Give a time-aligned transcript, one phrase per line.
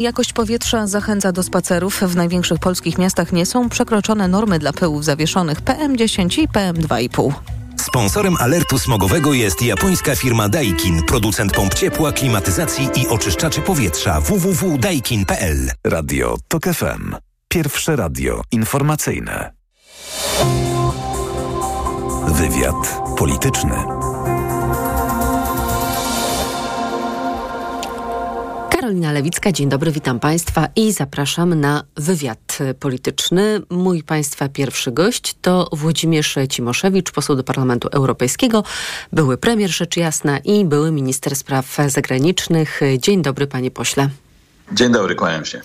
[0.00, 2.00] Jakość powietrza zachęca do spacerów.
[2.00, 7.32] W największych polskich miastach nie są przekroczone normy dla pyłów zawieszonych PM10 i PM2,5.
[7.76, 15.70] Sponsorem alertu smogowego jest japońska firma Daikin, producent pomp ciepła, klimatyzacji i oczyszczaczy powietrza www.daikin.pl.
[15.86, 17.14] Radio TOK FM.
[17.48, 19.52] Pierwsze radio informacyjne.
[22.28, 23.99] Wywiad polityczny.
[28.90, 33.60] Karolina Lewicka, dzień dobry, witam Państwa i zapraszam na wywiad polityczny.
[33.70, 38.64] Mój Państwa pierwszy gość to Włodzimierz Cimoszewicz, poseł do Parlamentu Europejskiego,
[39.12, 42.80] były premier rzecz jasna i były minister spraw zagranicznych.
[42.98, 44.08] Dzień dobry, panie pośle.
[44.72, 45.60] Dzień dobry, kłaniam się.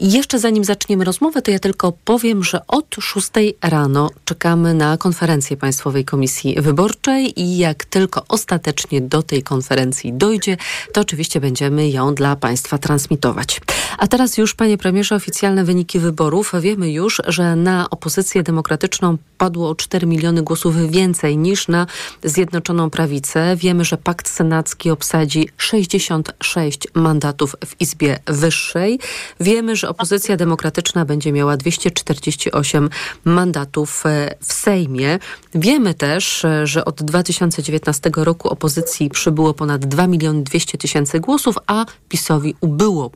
[0.00, 3.28] Jeszcze zanim zaczniemy rozmowę, to ja tylko powiem, że od 6
[3.62, 10.56] rano czekamy na konferencję Państwowej Komisji Wyborczej i jak tylko ostatecznie do tej konferencji dojdzie,
[10.92, 13.60] to oczywiście będziemy ją dla Państwa transmitować.
[13.98, 16.52] A teraz już, panie premierze, oficjalne wyniki wyborów.
[16.60, 21.86] Wiemy już, że na opozycję demokratyczną padło o 4 miliony głosów więcej niż na
[22.24, 23.56] Zjednoczoną Prawicę.
[23.56, 28.98] Wiemy, że Pakt Senacki obsadzi 66 mandatów w Izbie Wyższej.
[29.40, 32.90] Wiemy, że opozycja demokratyczna będzie miała 248
[33.24, 35.18] mandatów e, w Sejmie.
[35.54, 41.56] Wiemy też, e, że od 2019 roku opozycji przybyło ponad 2 miliony 200 tysięcy głosów,
[41.66, 43.10] a PiSowi ubyło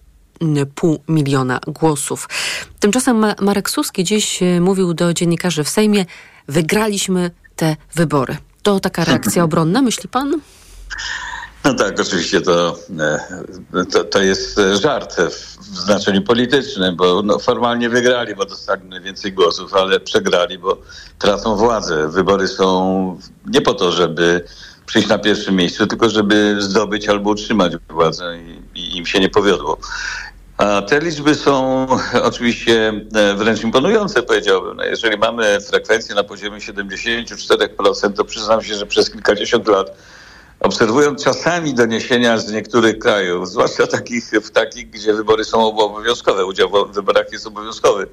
[0.74, 2.28] pół miliona głosów.
[2.80, 6.06] Tymczasem Marek Suski dziś e, mówił do dziennikarzy w Sejmie,
[6.48, 8.36] wygraliśmy te wybory.
[8.62, 10.40] To taka reakcja obronna, myśli pan?
[11.64, 17.88] No tak, oczywiście to, e, to, to, jest żart w znaczeniu politycznym, bo no, formalnie
[17.88, 20.78] wygrali, bo dostali najwięcej głosów, ale przegrali, bo
[21.18, 22.08] tracą władzę.
[22.08, 24.44] Wybory są nie po to, żeby
[24.86, 29.28] przyjść na pierwszym miejscu, tylko żeby zdobyć albo utrzymać władzę i, i im się nie
[29.28, 29.78] powiodło.
[30.56, 31.86] A te liczby są
[32.30, 34.76] oczywiście e, wręcz imponujące, powiedziałbym.
[34.76, 39.96] No jeżeli mamy frekwencję na poziomie 74%, to przyznam się, że przez kilkadziesiąt lat
[40.64, 46.70] obserwując czasami doniesienia z niektórych krajów, zwłaszcza takich, w takich, gdzie wybory są obowiązkowe, udział
[46.88, 48.06] w wyborach jest obowiązkowy.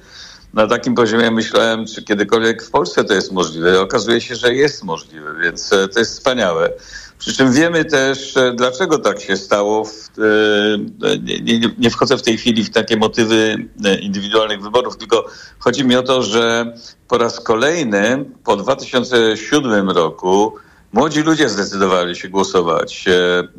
[0.54, 3.82] Na takim poziomie myślałem, czy kiedykolwiek w Polsce to jest możliwe.
[3.82, 6.74] Okazuje się, że jest możliwe, więc e, to jest wspaniałe.
[7.20, 9.86] Przy czym wiemy też, e, dlaczego tak się stało.
[10.18, 13.56] E, nie, nie, nie wchodzę w tej chwili w takie motywy
[14.02, 15.26] indywidualnych wyborów, tylko
[15.60, 16.74] chodzi mi o to, że
[17.08, 20.54] po raz kolejny po 2007 roku
[20.94, 23.06] Młodzi ludzie zdecydowali się głosować.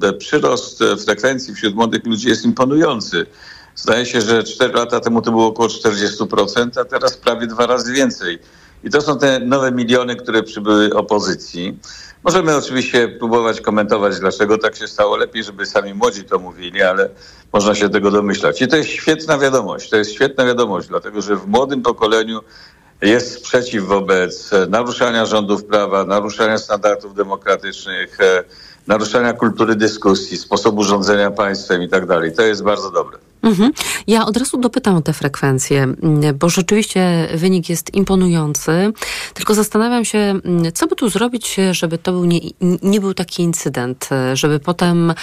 [0.03, 3.27] E, przyrost frekwencji wśród młodych ludzi jest imponujący.
[3.77, 7.93] Zdaje się, że 4 lata temu to było około 40%, a teraz prawie dwa razy
[7.93, 8.39] więcej.
[8.85, 11.79] I to są te nowe miliony, które przybyły opozycji.
[12.25, 15.17] Możemy oczywiście próbować komentować, dlaczego tak się stało.
[15.17, 17.09] Lepiej, żeby sami młodzi to mówili, ale
[17.53, 18.63] można się tego domyślać.
[18.63, 19.91] I to jest świetna wiadomość.
[19.91, 22.41] To jest świetna wiadomość, dlatego że w młodym pokoleniu
[23.03, 28.45] jest sprzeciw wobec naruszania rządów prawa, naruszania standardów demokratycznych, e,
[28.87, 32.33] naruszania kultury dyskusji, sposobu rządzenia państwem i tak dalej.
[32.33, 33.19] To jest bardzo dobre.
[33.43, 33.73] Mhm.
[34.07, 38.93] Ja od razu dopytam o te frekwencje, mm, bo rzeczywiście wynik jest imponujący.
[39.35, 42.41] Tylko zastanawiam się, mm, co by tu zrobić, żeby to był nie,
[42.83, 45.15] nie był taki incydent, żeby potem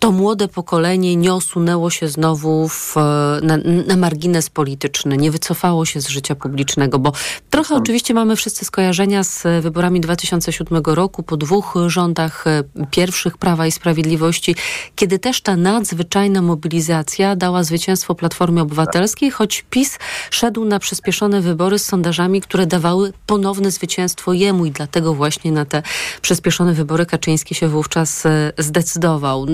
[0.00, 2.94] to młode pokolenie nie osunęło się znowu w,
[3.42, 3.56] na,
[3.86, 7.12] na, margines polityczny, nie wycofało się z życia publicznego, bo
[7.50, 13.66] trochę oczywiście mamy wszyscy skojarzenia z wyborami 2007 roku, po dwóch rządach e, pierwszych Prawa
[13.66, 14.56] i Sprawiedliwości,
[14.96, 19.98] kiedy też ta nadzwyczajna mobilizacja dała zwycięstwo Platformie Obywatelskiej, choć PiS
[20.30, 25.64] szedł na przyspieszone wybory z sondażami, które dawały ponowne zwycięstwo jemu i dlatego właśnie na
[25.64, 25.82] te
[26.22, 29.46] przyspieszone wybory Kaczyński się wówczas e, zdecydował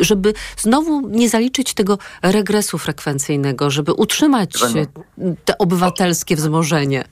[0.00, 4.50] żeby znowu nie zaliczyć tego regresu frekwencyjnego, żeby utrzymać
[5.44, 7.04] te obywatelskie wzmożenie.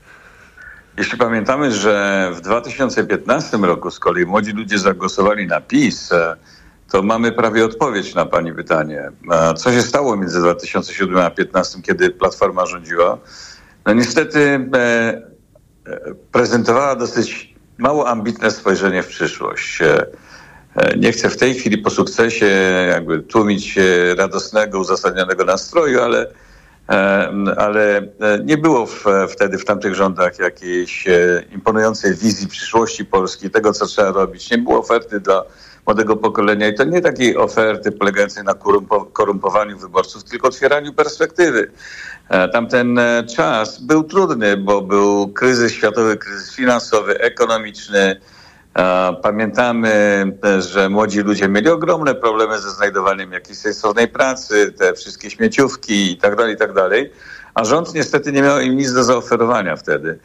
[0.99, 6.37] Jeśli pamiętamy, że w 2015 roku z kolei młodzi ludzie zagłosowali na PiS, e,
[6.91, 9.11] to mamy prawie odpowiedź na Pani pytanie.
[9.57, 13.19] Co się stało między 2007 a 2015, kiedy Platforma rządziła?
[13.87, 19.79] No niestety e, e, prezentowała dosyć mało ambitne spojrzenie w przyszłość.
[20.79, 22.47] E, nie chcę w tej chwili po sukcesie
[22.89, 23.79] jakby tłumić
[24.17, 26.27] radosnego, uzasadnionego nastroju, ale,
[26.89, 28.03] e, ale e,
[28.45, 31.05] nie było w, wtedy w tamtych rządach jakiejś
[31.55, 34.51] imponującej wizji przyszłości Polski, tego co trzeba robić.
[34.51, 35.43] Nie było oferty dla
[35.87, 38.55] młodego pokolenia i to nie takiej oferty polegającej na
[39.13, 41.71] korumpowaniu wyborców, tylko otwieraniu perspektywy.
[42.53, 43.01] Tamten
[43.37, 48.21] czas był trudny, bo był kryzys światowy, kryzys finansowy, ekonomiczny,
[49.23, 49.93] Pamiętamy,
[50.59, 56.17] że młodzi ludzie mieli ogromne problemy ze znajdowaniem jakiejś sensownej pracy, te wszystkie śmieciówki i
[56.17, 57.13] tak dalej, i tak dalej.
[57.55, 60.19] A rząd niestety nie miał im nic do zaoferowania wtedy.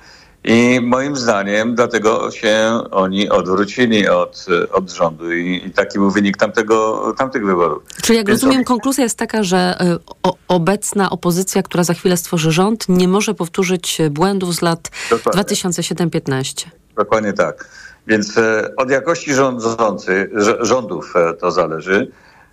[0.44, 6.38] I moim zdaniem dlatego się oni odwrócili od, od rządu i, i taki był wynik
[6.38, 7.84] tamtego, tamtych wyborów.
[8.02, 12.18] Czy jak Więc rozumiem, konkluzja jest taka, że y, o, obecna opozycja, która za chwilę
[12.18, 16.66] stworzy rząd, nie może powtórzyć błędów z lat 2007-15.
[16.96, 17.70] Dokładnie tak.
[18.08, 20.30] Więc e, od jakości rządzących,
[20.60, 22.12] rządów e, to zależy.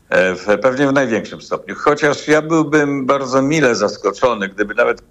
[0.08, 1.74] E, w, pewnie w największym stopniu.
[1.78, 5.02] Chociaż ja byłbym bardzo mile zaskoczony, gdyby nawet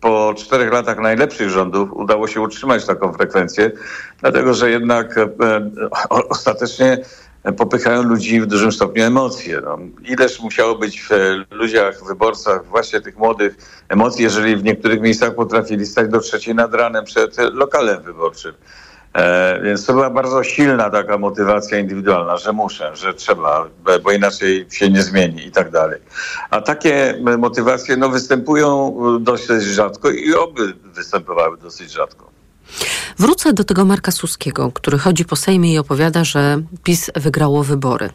[0.00, 3.70] po czterech latach najlepszych rządów udało się utrzymać taką frekwencję,
[4.20, 5.14] dlatego że jednak
[6.28, 6.98] ostatecznie
[7.52, 9.60] popychają ludzi w dużym stopniu emocje.
[9.64, 11.10] No, ileż musiało być w
[11.50, 13.56] ludziach, wyborcach, właśnie tych młodych
[13.88, 18.54] emocji, jeżeli w niektórych miejscach potrafili stać do trzeciej nad ranem przed lokalem wyborczym.
[19.16, 23.68] E, więc to była bardzo silna taka motywacja indywidualna, że muszę, że trzeba,
[24.02, 26.00] bo inaczej się nie zmieni i tak dalej.
[26.50, 32.25] A takie motywacje no, występują dosyć rzadko i oby występowały dosyć rzadko.
[33.18, 38.10] Wrócę do tego Marka Suskiego, który chodzi po Sejmie i opowiada, że PiS wygrało wybory.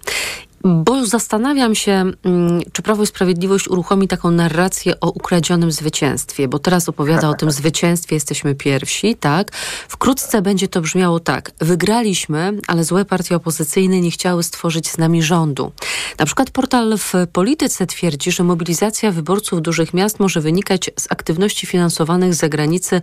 [0.64, 6.60] Bo zastanawiam się, mm, czy Prawo i Sprawiedliwość uruchomi taką narrację o ukradzionym zwycięstwie, bo
[6.60, 9.52] teraz opowiada o tym zwycięstwie, jesteśmy pierwsi, tak?
[9.88, 11.52] Wkrótce będzie to brzmiało tak.
[11.60, 15.72] Wygraliśmy, ale złe partie opozycyjne nie chciały stworzyć z nami rządu.
[16.20, 21.68] Na przykład portal w Polityce twierdzi, że mobilizacja wyborców dużych miast może wynikać z aktywności
[21.68, 23.02] finansowanych z zagranicy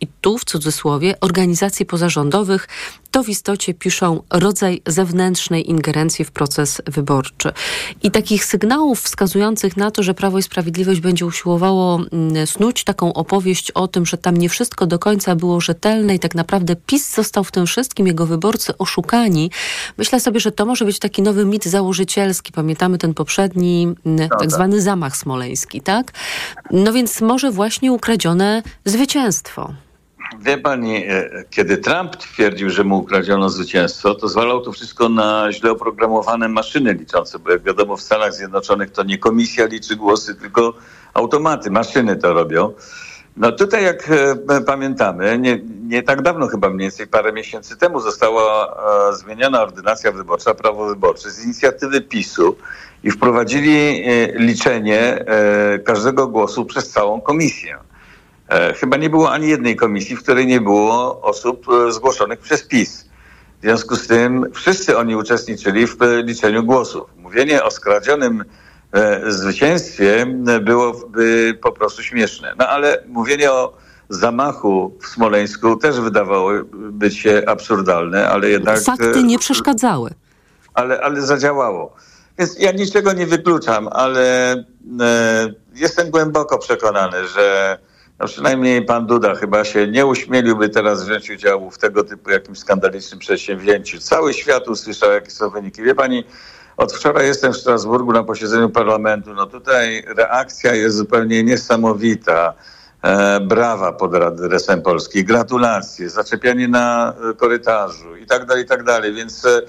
[0.00, 2.68] i tu w cudzysłowie organizacji pozarządowych
[3.10, 7.52] to w istocie piszą rodzaj zewnętrznej ingerencji w proces wyborczy.
[8.02, 13.12] I takich sygnałów wskazujących na to, że Prawo i Sprawiedliwość będzie usiłowało mm, snuć taką
[13.12, 17.14] opowieść o tym, że tam nie wszystko do końca było rzetelne i tak naprawdę PiS
[17.14, 19.50] został w tym wszystkim, jego wyborcy oszukani.
[19.98, 22.52] Myślę sobie, że to może być taki nowy mit założycielski.
[22.52, 26.12] Pamiętamy ten poprzedni mm, tak zwany zamach smoleński, tak?
[26.70, 29.72] No więc może właśnie ukradzione zwycięstwo.
[30.36, 35.52] Wie pani, e, kiedy Trump twierdził, że mu ukradziono zwycięstwo, to zwalał to wszystko na
[35.52, 40.34] źle oprogramowane maszyny liczące, bo jak wiadomo w Stanach Zjednoczonych to nie komisja liczy głosy,
[40.34, 40.74] tylko
[41.14, 42.72] automaty, maszyny to robią.
[43.36, 44.10] No tutaj jak
[44.48, 48.76] e, pamiętamy, nie, nie tak dawno chyba mniej więcej parę miesięcy temu została
[49.10, 52.56] e, zmieniona ordynacja wyborcza, prawo wyborcze z inicjatywy PiSu
[53.04, 54.04] i wprowadzili
[54.34, 55.24] liczenie
[55.84, 57.78] każdego głosu przez całą komisję.
[58.48, 62.62] E, chyba nie było ani jednej komisji, w której nie było osób e, zgłoszonych przez
[62.62, 63.08] PiS.
[63.58, 67.10] W związku z tym wszyscy oni uczestniczyli w e, liczeniu głosów.
[67.16, 68.44] Mówienie o skradzionym
[69.26, 70.26] zwycięstwie
[70.60, 72.54] byłoby po prostu śmieszne.
[72.58, 73.76] No ale mówienie o
[74.08, 78.80] zamachu w Smoleńsku też wydawało być się absurdalne, ale jednak...
[78.80, 80.10] Fakty nie przeszkadzały.
[80.74, 81.94] Ale, ale zadziałało.
[82.38, 84.54] Więc ja niczego nie wykluczam, ale
[85.74, 87.78] jestem głęboko przekonany, że
[88.20, 92.58] no przynajmniej pan Duda chyba się nie uśmieliłby teraz wziąć udziału w tego typu jakimś
[92.58, 94.00] skandalicznym przedsięwzięciu.
[94.00, 95.82] Cały świat usłyszał, jakie są wyniki.
[95.82, 96.24] Wie pani,
[96.76, 99.34] od wczoraj jestem w Strasburgu na posiedzeniu parlamentu.
[99.34, 102.54] No tutaj reakcja jest zupełnie niesamowita.
[103.02, 109.14] E, brawa pod adresem Polski, gratulacje, zaczepianie na korytarzu i tak dalej, i tak dalej.
[109.14, 109.62] Więc e,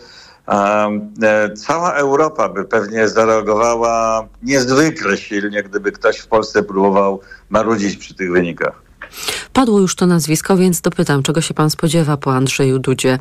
[1.55, 8.31] cała Europa by pewnie zareagowała niezwykle silnie, gdyby ktoś w Polsce próbował marudzić przy tych
[8.31, 8.81] wynikach.
[9.53, 13.19] Padło już to nazwisko, więc dopytam, czego się pan spodziewa po Andrzeju Dudzie.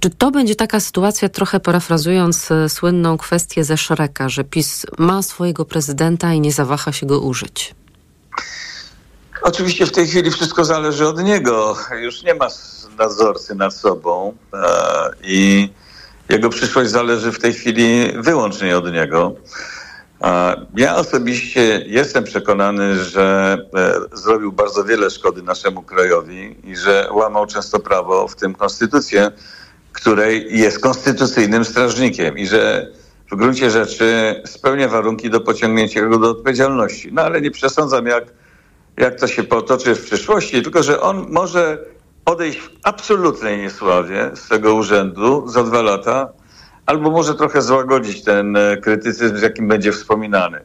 [0.00, 5.22] Czy to będzie taka sytuacja, trochę parafrazując e, słynną kwestię ze Szreka, że PiS ma
[5.22, 7.74] swojego prezydenta i nie zawaha się go użyć?
[9.42, 11.76] Oczywiście w tej chwili wszystko zależy od niego.
[12.00, 12.48] Już nie ma
[12.98, 14.58] nadzorcy nad sobą e,
[15.22, 15.70] i
[16.32, 19.34] jego przyszłość zależy w tej chwili wyłącznie od niego.
[20.76, 27.46] Ja osobiście jestem przekonany, że e, zrobił bardzo wiele szkody naszemu krajowi i że łamał
[27.46, 29.30] często prawo, w tym konstytucję,
[29.92, 32.88] której jest konstytucyjnym strażnikiem i że
[33.30, 37.12] w gruncie rzeczy spełnia warunki do pociągnięcia go do odpowiedzialności.
[37.12, 38.24] No ale nie przesądzam, jak,
[38.96, 41.78] jak to się potoczy w przyszłości, tylko że on może
[42.24, 46.28] odejść w absolutnej niesławie z tego urzędu za dwa lata,
[46.86, 50.60] albo może trochę złagodzić ten e, krytycyzm, z jakim będzie wspominany.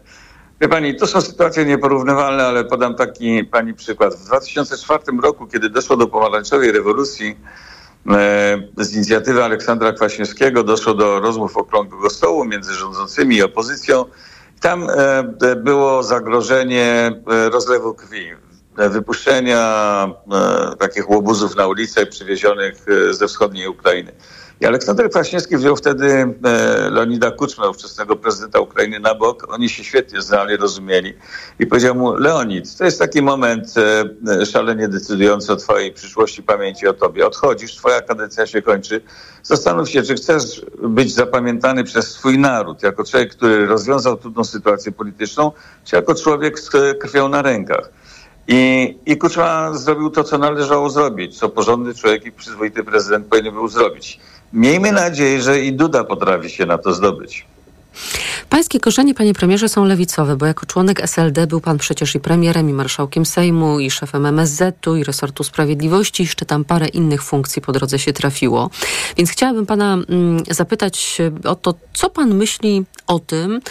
[0.62, 4.16] Wie pani, to są sytuacje nieporównywalne, ale podam taki pani przykład.
[4.16, 7.38] W 2004 roku, kiedy doszło do pomarańczowej rewolucji,
[8.10, 14.06] e, z inicjatywy Aleksandra Kwaśniewskiego doszło do rozmów okrągłego stołu między rządzącymi i opozycją.
[14.62, 17.12] Tam e, było zagrożenie
[17.52, 18.47] rozlewu krwi
[18.78, 20.08] wypuszczenia
[20.80, 24.12] takich łobuzów na ulicę przywiezionych ze wschodniej Ukrainy.
[24.62, 29.48] I Aleksander Kwaśniewski wziął wtedy e, Leonida Kuczma, ówczesnego prezydenta Ukrainy, na bok.
[29.50, 31.14] Oni się świetnie znali, rozumieli.
[31.60, 33.74] I powiedział mu, Leonid, to jest taki moment
[34.28, 37.28] e, szalenie decydujący o twojej przyszłości, pamięci o tobie.
[37.28, 39.02] Odchodzisz, twoja kadencja się kończy.
[39.44, 44.92] Zastanów się, czy chcesz być zapamiętany przez swój naród, jako człowiek, który rozwiązał trudną sytuację
[44.92, 45.52] polityczną,
[45.84, 46.70] czy jako człowiek z
[47.00, 47.90] krwią na rękach.
[48.48, 53.54] I, I Kuczma zrobił to, co należało zrobić, co porządny człowiek i przyzwoity prezydent powinien
[53.54, 54.20] był zrobić.
[54.54, 57.46] Miejmy nadzieję, że i Duda potrafi się na to zdobyć.
[58.50, 62.70] Pańskie korzenie, panie premierze, są lewicowe, bo jako członek SLD był pan przecież i premierem,
[62.70, 67.72] i marszałkiem Sejmu, i szefem MSZ-u, i resortu sprawiedliwości, jeszcze tam parę innych funkcji po
[67.72, 68.70] drodze się trafiło.
[69.18, 73.62] Więc chciałabym pana mm, zapytać o to, co pan myśli o tym,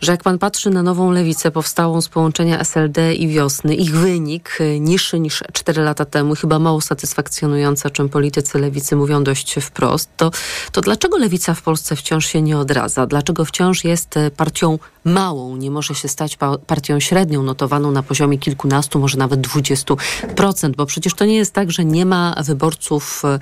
[0.00, 4.58] że jak pan patrzy na nową lewicę powstałą z połączenia SLD i wiosny, ich wynik
[4.60, 9.54] y, niższy niż 4 lata temu, chyba mało satysfakcjonujący, o czym politycy lewicy mówią dość
[9.54, 10.30] wprost, to,
[10.72, 13.06] to dlaczego lewica w Polsce wciąż się nie odradza?
[13.06, 18.98] Dlaczego wciąż jest partią małą, nie może się stać partią średnią, notowaną na poziomie kilkunastu,
[18.98, 19.96] może nawet dwudziestu
[20.36, 23.38] procent, bo przecież to nie jest tak, że nie ma wyborców, y,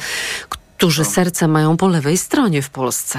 [0.48, 3.18] którzy serce mają po lewej stronie w Polsce.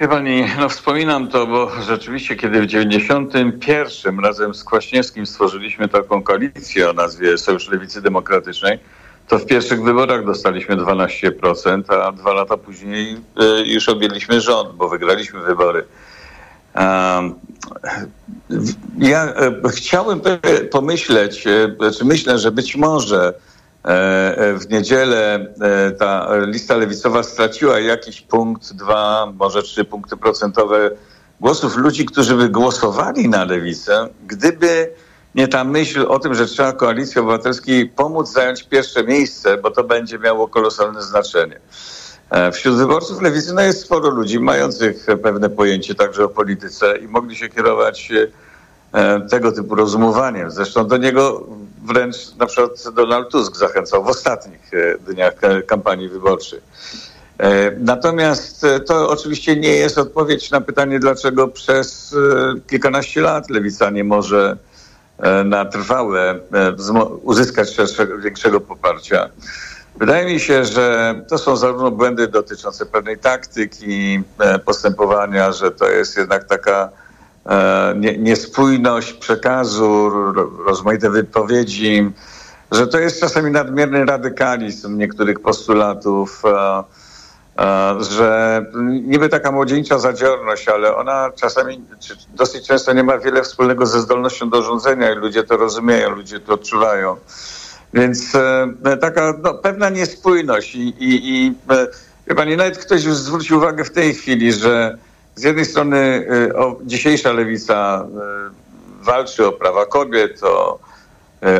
[0.00, 6.22] Wie pani, no wspominam to, bo rzeczywiście kiedy w 91 razem z Kwaśniewskim stworzyliśmy taką
[6.22, 8.78] koalicję o nazwie Sojusz Lewicy Demokratycznej,
[9.28, 14.88] to w pierwszych wyborach dostaliśmy 12%, a dwa lata później y, już objęliśmy rząd, bo
[14.88, 15.84] wygraliśmy wybory.
[18.98, 20.20] Ja e, chciałem
[20.70, 23.34] pomyśleć, czy znaczy myślę, że być może
[23.84, 30.16] E, e, w niedzielę e, ta lista lewicowa straciła jakiś punkt, dwa, może trzy punkty
[30.16, 30.90] procentowe
[31.40, 34.92] głosów ludzi, którzy by głosowali na lewicę, gdyby
[35.34, 39.84] nie ta myśl o tym, że trzeba koalicji obywatelskiej pomóc zająć pierwsze miejsce, bo to
[39.84, 41.60] będzie miało kolosalne znaczenie.
[42.52, 47.36] Wśród wyborców lewicy no jest sporo ludzi mających pewne pojęcie także o polityce i mogli
[47.36, 48.12] się kierować
[49.30, 50.50] tego typu rozumowaniem.
[50.50, 51.46] Zresztą do niego
[51.84, 55.34] wręcz na przykład Donald Tusk zachęcał w ostatnich e, dniach
[55.66, 56.60] kampanii wyborczej.
[57.38, 62.16] E, natomiast e, to oczywiście nie jest odpowiedź na pytanie, dlaczego przez
[62.66, 64.56] kilkanaście lat lewica nie może
[65.44, 66.40] na trwałe
[67.22, 69.28] uzyskać szerszego, większego poparcia.
[69.96, 74.22] Wydaje mi się, że to są zarówno błędy dotyczące pewnej taktyki
[74.64, 76.90] postępowania, że to jest jednak taka
[77.46, 80.10] E, niespójność przekazu,
[80.66, 82.10] rozmaite wypowiedzi,
[82.72, 86.84] że to jest czasami nadmierny radykalizm niektórych postulatów, e, e,
[88.00, 91.80] że niby taka młodzieńcza zadziorność, ale ona czasami,
[92.34, 96.40] dosyć często nie ma wiele wspólnego ze zdolnością do rządzenia i ludzie to rozumieją, ludzie
[96.40, 97.16] to odczuwają.
[97.94, 98.32] Więc
[99.00, 101.54] taka no, pewna niespójność i, i, i
[102.26, 104.98] wie pani, nawet ktoś już zwrócił uwagę w tej chwili, że
[105.34, 108.06] z jednej strony y, o, dzisiejsza lewica
[109.00, 110.78] walczy o prawa kobiet, o,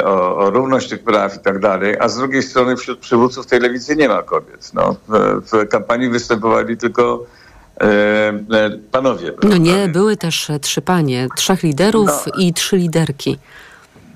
[0.04, 3.60] o, o, równość tych praw i tak dalej, a z drugiej strony wśród przywódców tej
[3.60, 4.70] lewicy nie ma kobiet.
[4.74, 7.26] No, w, w kampanii występowali tylko
[8.90, 9.32] panowie.
[9.42, 12.32] No nie, były też trzy panie, trzech liderów no.
[12.38, 13.38] i trzy liderki.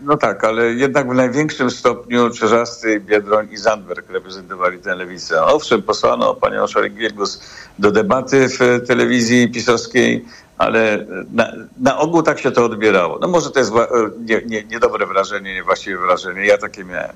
[0.02, 5.44] No tak, ale jednak w największym stopniu Czerzasty, Biedroń i Zandberg reprezentowali tę lewicę.
[5.44, 7.40] Owszem, posłano panią Szorek-Giergus
[7.78, 10.25] do debaty w telewizji pisowskiej,
[10.58, 13.18] ale na, na, ogół tak się to odbierało.
[13.20, 13.72] No może to jest
[14.20, 16.46] nie, nie, niedobre wrażenie, niewłaściwe wrażenie.
[16.46, 17.12] Ja takie miałem.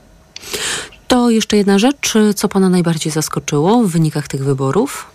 [1.09, 2.15] To jeszcze jedna rzecz.
[2.37, 5.07] Co pana najbardziej zaskoczyło w wynikach tych wyborów?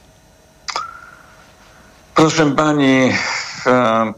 [2.15, 3.12] Proszę pani...
[3.67, 4.13] E,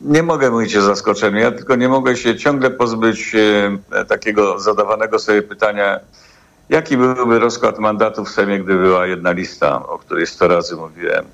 [0.00, 1.38] nie mogę mówić o zaskoczeniu.
[1.38, 6.00] Ja tylko nie mogę się ciągle pozbyć e, takiego zadawanego sobie pytania,
[6.68, 11.24] jaki byłby rozkład mandatów w Sejmie, gdyby była jedna lista, o której sto razy mówiłem.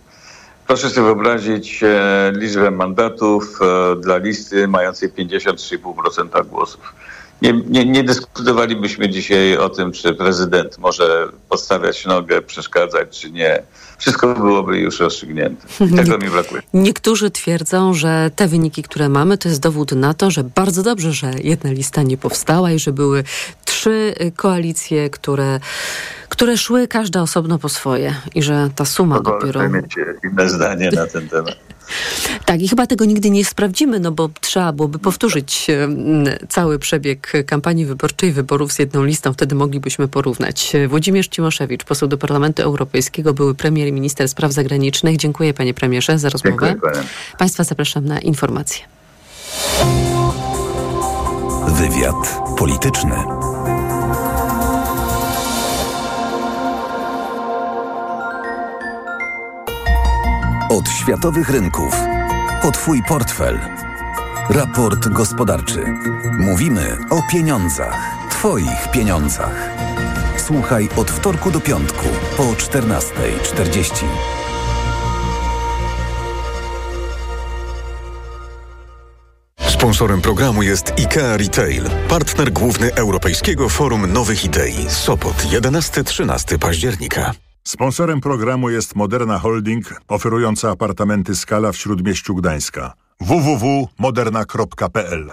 [0.69, 6.95] Proszę sobie wyobrazić e, liczbę mandatów e, dla listy mającej 53,5% głosów.
[7.42, 13.62] Nie, nie, nie, dyskutowalibyśmy dzisiaj o tym, czy prezydent może podstawiać nogę, przeszkadzać, czy nie
[13.99, 15.66] wszystko byłoby już rozstrzygnięte.
[15.92, 16.62] I tego mi brakuje.
[16.75, 21.12] Niektórzy twierdzą, że te wyniki, które mamy, to jest dowód na to, że bardzo dobrze,
[21.12, 23.25] że jedna lista nie powstała i że były
[23.64, 25.61] trzy koalicje, które
[26.28, 29.68] które szły każda osobno po swoje i że ta suma dopiero...
[29.68, 31.57] mieć inne zdanie na ten temat.
[32.45, 35.66] Tak, i chyba tego nigdy nie sprawdzimy, no bo trzeba byłoby powtórzyć
[36.49, 40.73] cały przebieg kampanii wyborczej, wyborów z jedną listą, wtedy moglibyśmy porównać.
[40.88, 45.16] Włodzimierz Cimoszewicz, poseł do Parlamentu Europejskiego, były premier i minister spraw zagranicznych.
[45.16, 46.66] Dziękuję panie premierze za rozmowę.
[46.68, 46.92] Dziękuję,
[47.38, 48.85] Państwa zapraszam na informacje.
[51.68, 53.48] Wywiad polityczny.
[60.71, 61.97] Od światowych rynków
[62.63, 63.61] po Twój portfel.
[64.51, 65.85] Raport gospodarczy.
[66.39, 68.29] Mówimy o pieniądzach.
[68.31, 69.71] Twoich pieniądzach.
[70.37, 72.07] Słuchaj od wtorku do piątku
[72.37, 74.05] po 14.40.
[79.69, 84.91] Sponsorem programu jest IKEA Retail, partner główny Europejskiego Forum Nowych Idei.
[84.91, 87.48] Sopot 11-13 października.
[87.69, 92.93] Sponsorem programu jest Moderna Holding, oferująca apartamenty Skala w Śródmieściu Gdańska.
[93.21, 95.33] www.moderna.pl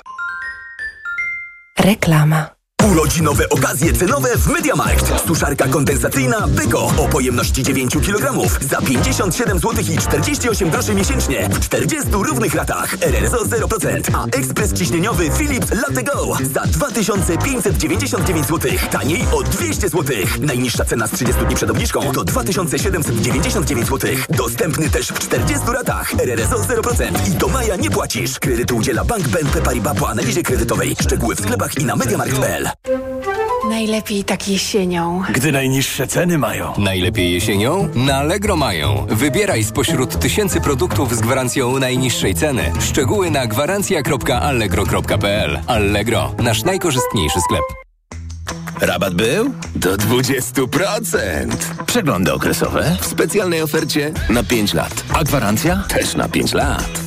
[1.79, 2.54] Reklama.
[2.95, 5.27] Urodzinowe okazje cenowe w Mediamarkt.
[5.27, 11.59] Suszarka kondensacyjna Beko o pojemności 9 kg za 57 zł i 48 groszy miesięcznie w
[11.59, 12.93] 40 równych ratach.
[13.01, 18.71] RRZO 0%, a ekspres ciśnieniowy Philips Latte Go za 2599 zł.
[18.91, 20.15] Taniej o 200 zł.
[20.41, 24.11] Najniższa cena z 30 dni przed obniżką to 2799 zł.
[24.29, 26.13] Dostępny też w 40 ratach.
[26.13, 28.39] RRZO 0% i do maja nie płacisz.
[28.39, 30.95] Kredytu udziela Bank BNP Paribas po analizie kredytowej.
[31.01, 32.64] Szczegóły w sklepach i na mediamarkt.pl.
[33.69, 35.23] Najlepiej tak jesienią.
[35.29, 36.73] Gdy najniższe ceny mają.
[36.77, 37.89] Najlepiej jesienią?
[37.95, 39.05] Na Allegro mają.
[39.09, 42.71] Wybieraj spośród tysięcy produktów z gwarancją najniższej ceny.
[42.79, 47.63] Szczegóły na gwarancja.allegro.pl Allegro, nasz najkorzystniejszy sklep.
[48.81, 49.53] Rabat był?
[49.75, 51.47] Do 20%.
[51.85, 55.03] Przeglądy okresowe w specjalnej ofercie na 5 lat.
[55.13, 57.04] A gwarancja też na 5 lat.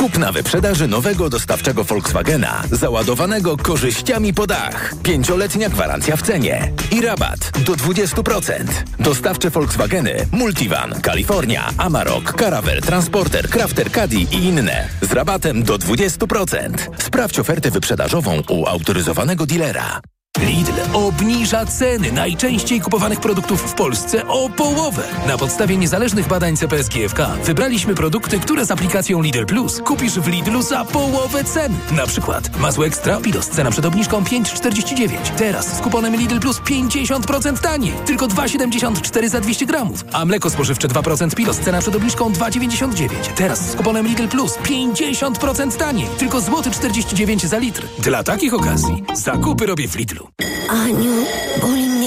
[0.00, 4.94] Kup na wyprzedaży nowego dostawczego Volkswagena, załadowanego korzyściami po dach.
[5.02, 8.64] Pięcioletnia gwarancja w cenie i rabat do 20%.
[8.98, 14.88] Dostawcze Volkswageny Multivan, Kalifornia, Amarok, Caravelle, Transporter, Crafter Caddy i inne.
[15.02, 16.76] Z rabatem do 20%.
[16.98, 20.00] Sprawdź ofertę wyprzedażową u autoryzowanego dealera.
[20.40, 25.02] Lidl obniża ceny najczęściej kupowanych produktów w Polsce o połowę.
[25.28, 30.28] Na podstawie niezależnych badań CPS GFK wybraliśmy produkty, które z aplikacją Lidl Plus kupisz w
[30.28, 31.74] Lidlu za połowę ceny.
[31.96, 35.08] Na przykład masło ekstra Pilos cena przed obniżką 5,49.
[35.36, 37.92] Teraz z kuponem Lidl Plus 50% taniej.
[38.06, 40.04] Tylko 2,74 za 200 gramów.
[40.12, 43.08] A mleko spożywcze 2% Pilos cena przed obniżką 2,99.
[43.36, 46.06] Teraz z kuponem Lidl Plus 50% taniej.
[46.18, 47.82] Tylko złoty 49 za litr.
[47.98, 50.29] Dla takich okazji zakupy robię w Lidlu.
[50.68, 51.24] Año
[51.60, 51.99] Bolívar.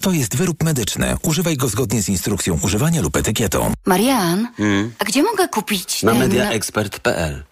[0.00, 1.16] To jest wyrób medyczny.
[1.22, 3.72] Używaj go zgodnie z instrukcją używania lub etykietą.
[3.86, 4.92] Marian, hmm?
[4.98, 7.44] a gdzie mogę kupić Na mediaexpert.pl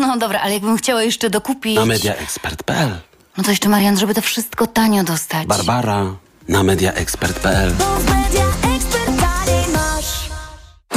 [0.00, 1.76] No dobra, ale jakbym chciała jeszcze dokupić...
[1.76, 3.00] Na mediaexpert.pl
[3.36, 5.46] No to jeszcze Marian, żeby to wszystko tanio dostać.
[5.46, 6.16] Barbara,
[6.48, 7.72] na mediaexpert.pl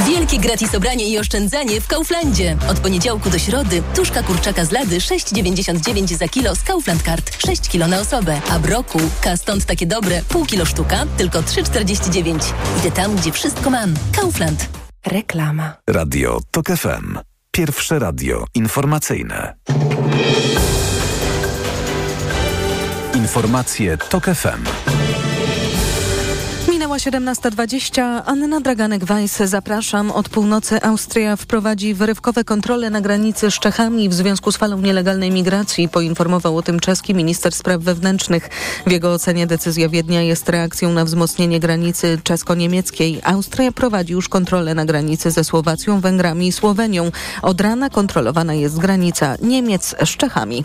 [0.06, 2.56] Wielkie gratis obranie i oszczędzanie w Kauflandzie.
[2.70, 7.46] Od poniedziałku do środy tuszka kurczaka z lady 6,99 za kilo z Kaufland Card.
[7.46, 8.40] 6 kilo na osobę.
[8.50, 12.52] A broku, ka stąd takie dobre, pół kilo sztuka, tylko 3,49.
[12.80, 13.94] Idę tam, gdzie wszystko mam.
[14.12, 14.68] Kaufland.
[15.06, 15.76] Reklama.
[15.90, 17.18] Radio TOK FM.
[17.50, 19.54] Pierwsze radio informacyjne.
[23.14, 24.64] Informacje TOK FM.
[26.96, 28.22] Minęła 17.20.
[28.26, 30.10] Anna Draganek-Weiss, zapraszam.
[30.10, 35.30] Od północy Austria wprowadzi wyrywkowe kontrole na granicy z Czechami w związku z falą nielegalnej
[35.30, 38.48] migracji, poinformował o tym czeski minister spraw wewnętrznych.
[38.86, 43.20] W jego ocenie decyzja Wiednia jest reakcją na wzmocnienie granicy czesko-niemieckiej.
[43.24, 47.10] Austria prowadzi już kontrolę na granicy ze Słowacją, Węgrami i Słowenią.
[47.42, 50.64] Od rana kontrolowana jest granica Niemiec z Czechami.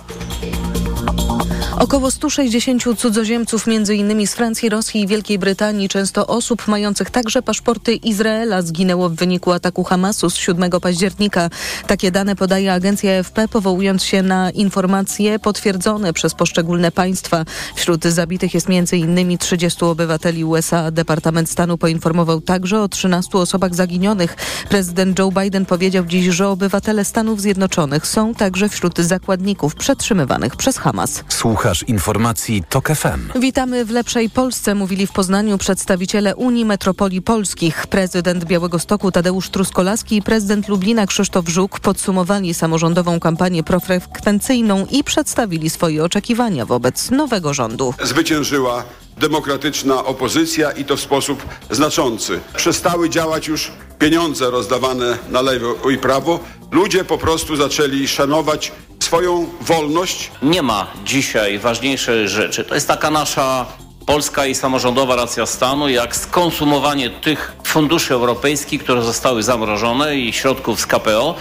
[1.82, 4.28] Około 160 cudzoziemców, m.in.
[4.28, 9.52] z Francji, Rosji i Wielkiej Brytanii, często osób mających także paszporty Izraela, zginęło w wyniku
[9.52, 11.50] ataku Hamasu z 7 października.
[11.88, 17.46] Takie dane podaje agencja AFP, powołując się na informacje potwierdzone przez poszczególne państwa.
[17.76, 19.38] Wśród zabitych jest m.in.
[19.38, 20.92] 30 obywateli USA.
[20.92, 24.36] Departament Stanu poinformował także o 13 osobach zaginionych.
[24.70, 30.78] Prezydent Joe Biden powiedział dziś, że obywatele Stanów Zjednoczonych są także wśród zakładników przetrzymywanych przez
[30.78, 31.24] Hamas.
[31.30, 33.40] Słucha Słuchasz informacji TOK FM.
[33.40, 37.88] Witamy w lepszej Polsce, mówili w Poznaniu przedstawiciele Unii Metropolii Polskich.
[37.88, 45.04] Prezydent Białego Stoku Tadeusz Truskolaski i prezydent Lublina Krzysztof Żuk podsumowali samorządową kampanię profrekwencyjną i
[45.04, 47.94] przedstawili swoje oczekiwania wobec nowego rządu.
[48.04, 48.84] Zwyciężyła
[49.22, 52.40] demokratyczna opozycja i to w sposób znaczący.
[52.56, 56.40] Przestały działać już pieniądze rozdawane na lewo i prawo.
[56.72, 60.32] Ludzie po prostu zaczęli szanować swoją wolność.
[60.42, 62.64] Nie ma dzisiaj ważniejszej rzeczy.
[62.64, 63.66] To jest taka nasza
[64.06, 70.80] polska i samorządowa racja stanu, jak skonsumowanie tych funduszy europejskich, które zostały zamrożone i środków
[70.80, 71.36] z KPO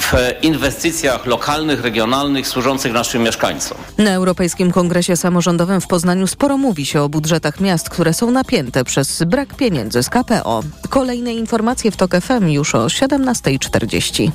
[0.00, 3.78] w inwestycjach lokalnych, regionalnych służących naszym mieszkańcom.
[3.98, 8.84] Na Europejskim Kongresie Samorządowym w Poznaniu sporo mówi się o budżetach miast, które są napięte
[8.84, 10.62] przez brak pieniędzy z KPO.
[10.90, 14.30] Kolejne informacje w TOK FM już o 17.40.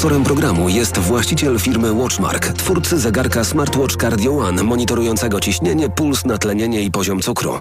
[0.00, 6.82] Sponsorem programu jest właściciel firmy Watchmark, twórcy zegarka Smartwatch Cardio One, monitorującego ciśnienie, puls, natlenienie
[6.82, 7.58] i poziom cukru.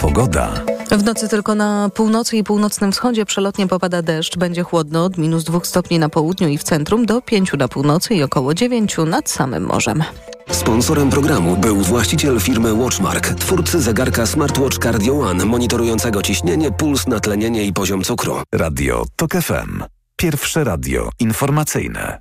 [0.00, 0.50] Pogoda.
[0.90, 4.36] W nocy tylko na północy i północnym wschodzie przelotnie popada deszcz.
[4.36, 8.14] Będzie chłodno od minus dwóch stopni na południu i w centrum do pięciu na północy
[8.14, 10.04] i około dziewięciu nad samym morzem.
[10.50, 17.64] Sponsorem programu był właściciel firmy Watchmark, twórcy zegarka Smartwatch Cardio One, monitorującego ciśnienie, puls, natlenienie
[17.64, 18.42] i poziom cukru.
[18.54, 19.99] Radio TOK FM.
[20.20, 22.20] Pierwsze radio informacyjne.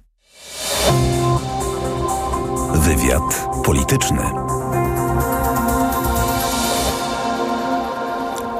[2.75, 4.21] Wywiad polityczny.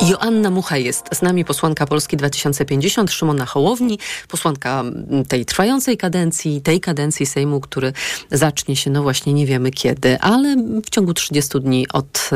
[0.09, 4.83] Joanna Mucha jest z nami, posłanka Polski 2050, Szymona Hołowni, posłanka
[5.27, 7.93] tej trwającej kadencji, tej kadencji Sejmu, który
[8.31, 12.29] zacznie się, no właśnie nie wiemy kiedy, ale w ciągu 30 dni od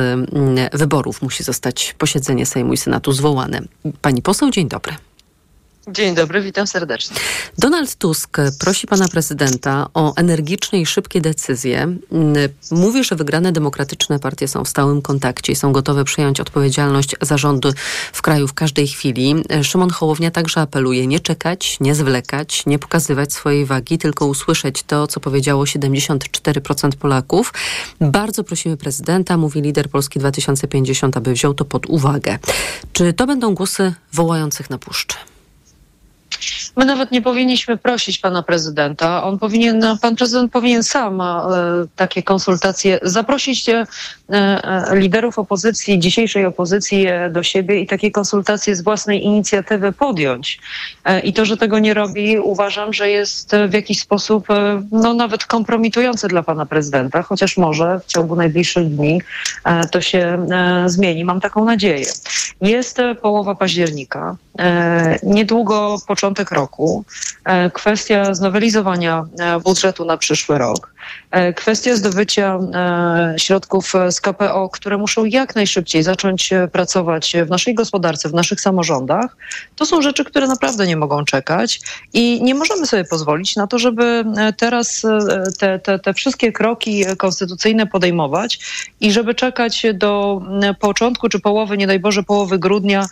[0.73, 3.61] wyborów musi zostać posiedzenie Sejmu i Senatu zwołane.
[4.01, 4.93] Pani poseł, dzień dobry.
[5.87, 7.17] Dzień dobry, witam serdecznie.
[7.57, 11.95] Donald Tusk prosi pana prezydenta o energiczne i szybkie decyzje.
[12.71, 17.37] Mówi, że wygrane demokratyczne partie są w stałym kontakcie i są gotowe przyjąć odpowiedzialność za
[17.37, 17.73] rządy
[18.13, 19.35] w kraju w każdej chwili.
[19.63, 25.07] Szymon Hołownia także apeluje nie czekać, nie zwlekać, nie pokazywać swojej wagi, tylko usłyszeć to,
[25.07, 27.53] co powiedziało 74% Polaków.
[28.01, 32.39] Bardzo prosimy prezydenta, mówi lider Polski 2050, aby wziął to pod uwagę.
[32.93, 35.17] Czy to będą głosy wołających na puszczy?
[36.75, 39.23] My nawet nie powinniśmy prosić pana prezydenta.
[39.23, 41.43] On powinien, pan prezydent powinien sam e,
[41.95, 43.85] takie konsultacje zaprosić e,
[44.29, 50.59] e, liderów opozycji, dzisiejszej opozycji e, do siebie i takie konsultacje z własnej inicjatywy podjąć.
[51.05, 55.13] E, I to, że tego nie robi, uważam, że jest w jakiś sposób e, no,
[55.13, 59.21] nawet kompromitujące dla pana prezydenta, chociaż może w ciągu najbliższych dni
[59.91, 60.47] to się
[60.85, 61.25] zmieni.
[61.25, 62.05] Mam taką nadzieję.
[62.61, 64.35] Jest połowa października.
[65.23, 66.62] Niedługo początek roku.
[67.73, 69.25] Kwestia znowelizowania
[69.63, 70.92] budżetu na przyszły rok.
[71.55, 72.59] Kwestia zdobycia
[73.37, 79.37] środków z KPO, które muszą jak najszybciej zacząć pracować w naszej gospodarce, w naszych samorządach.
[79.75, 81.79] To są rzeczy, które naprawdę nie mogą czekać
[82.13, 84.25] i nie możemy sobie pozwolić na to, żeby
[84.57, 85.01] teraz
[85.59, 88.59] te, te, te wszystkie kroki konstytucyjne podejmować
[89.01, 90.41] i żeby czekać do
[90.79, 93.05] początku czy połowy, nie daj Boże, połowy grudnia,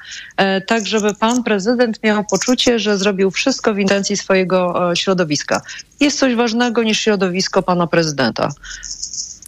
[0.67, 5.61] tak żeby pan prezydent miał poczucie, że zrobił wszystko w intencji swojego środowiska.
[5.99, 8.49] Jest coś ważnego niż środowisko pana prezydenta.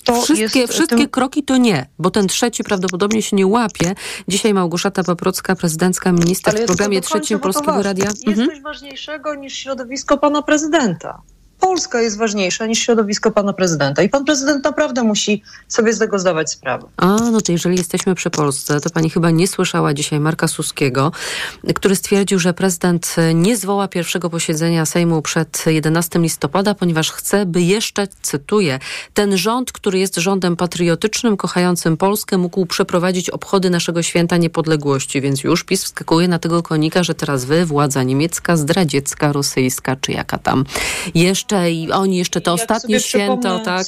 [0.03, 1.09] To wszystkie wszystkie tym...
[1.09, 3.95] kroki to nie, bo ten trzeci prawdopodobnie się nie łapie.
[4.27, 8.05] Dzisiaj Małgorzata Paprocka, prezydencka minister w programie trzecim Polskiego Radia.
[8.05, 8.47] Jest mhm.
[8.47, 11.21] coś ważniejszego niż środowisko pana prezydenta.
[11.63, 14.03] Polska jest ważniejsza niż środowisko pana prezydenta.
[14.03, 16.87] I pan prezydent naprawdę musi sobie z tego zdawać sprawę.
[16.97, 21.11] A, no to jeżeli jesteśmy przy Polsce, to pani chyba nie słyszała dzisiaj Marka Suskiego,
[21.75, 27.61] który stwierdził, że prezydent nie zwoła pierwszego posiedzenia Sejmu przed 11 listopada, ponieważ chce, by
[27.61, 28.79] jeszcze, cytuję,
[29.13, 35.21] ten rząd, który jest rządem patriotycznym, kochającym Polskę, mógł przeprowadzić obchody naszego święta niepodległości.
[35.21, 40.11] Więc już PiS wskakuje na tego konika, że teraz wy, władza niemiecka, zdradziecka, rosyjska, czy
[40.11, 40.65] jaka tam
[41.15, 43.87] jeszcze jeszcze i oni jeszcze to ostatnie święto, tak?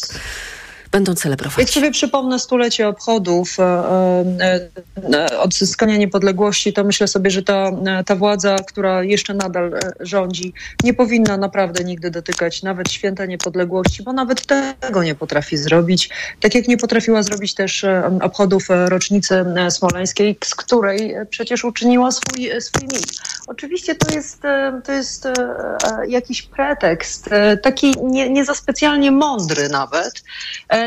[0.95, 1.59] będą celebrować.
[1.59, 4.69] Jak sobie przypomnę stulecie obchodów e, e,
[5.13, 7.71] e, odzyskania niepodległości, to myślę sobie, że ta,
[8.05, 14.13] ta władza, która jeszcze nadal rządzi, nie powinna naprawdę nigdy dotykać nawet święta niepodległości, bo
[14.13, 14.45] nawet
[14.79, 16.09] tego nie potrafi zrobić.
[16.39, 17.85] Tak jak nie potrafiła zrobić też
[18.21, 23.19] obchodów rocznicy smoleńskiej, z której przecież uczyniła swój, swój mit.
[23.47, 27.29] Oczywiście to jest, e, to jest e, e, jakiś pretekst,
[27.61, 30.23] taki nie, nie za specjalnie mądry nawet.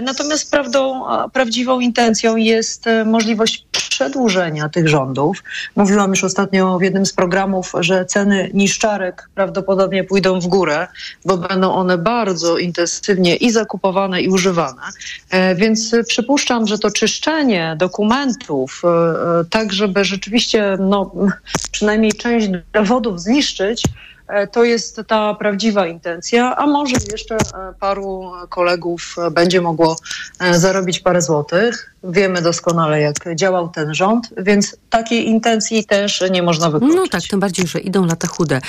[0.03, 5.43] Natomiast prawdą, prawdziwą intencją jest możliwość przedłużenia tych rządów.
[5.77, 10.87] Mówiłam już ostatnio w jednym z programów, że ceny niszczarek prawdopodobnie pójdą w górę,
[11.25, 14.83] bo będą one bardzo intensywnie i zakupowane, i używane.
[15.57, 18.83] Więc przypuszczam, że to czyszczenie dokumentów,
[19.51, 21.13] tak żeby rzeczywiście no,
[21.71, 23.83] przynajmniej część dowodów zniszczyć,
[24.53, 27.39] to jest ta prawdziwa intencja, a może jeszcze e,
[27.81, 29.97] paru kolegów będzie mogło
[30.41, 31.95] e, zarobić parę złotych.
[32.05, 36.97] Wiemy doskonale, jak działał ten rząd, więc takiej intencji też nie można wykluczyć.
[36.97, 38.61] No tak, tym bardziej, że idą lata chude.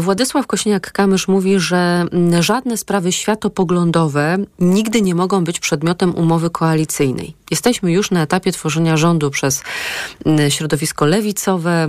[0.00, 2.04] Władysław Kośniak-Kamysz mówi, że
[2.40, 7.34] żadne sprawy światopoglądowe nigdy nie mogą być przedmiotem umowy koalicyjnej.
[7.50, 9.62] Jesteśmy już na etapie tworzenia rządu przez
[10.48, 11.88] środowisko lewicowe,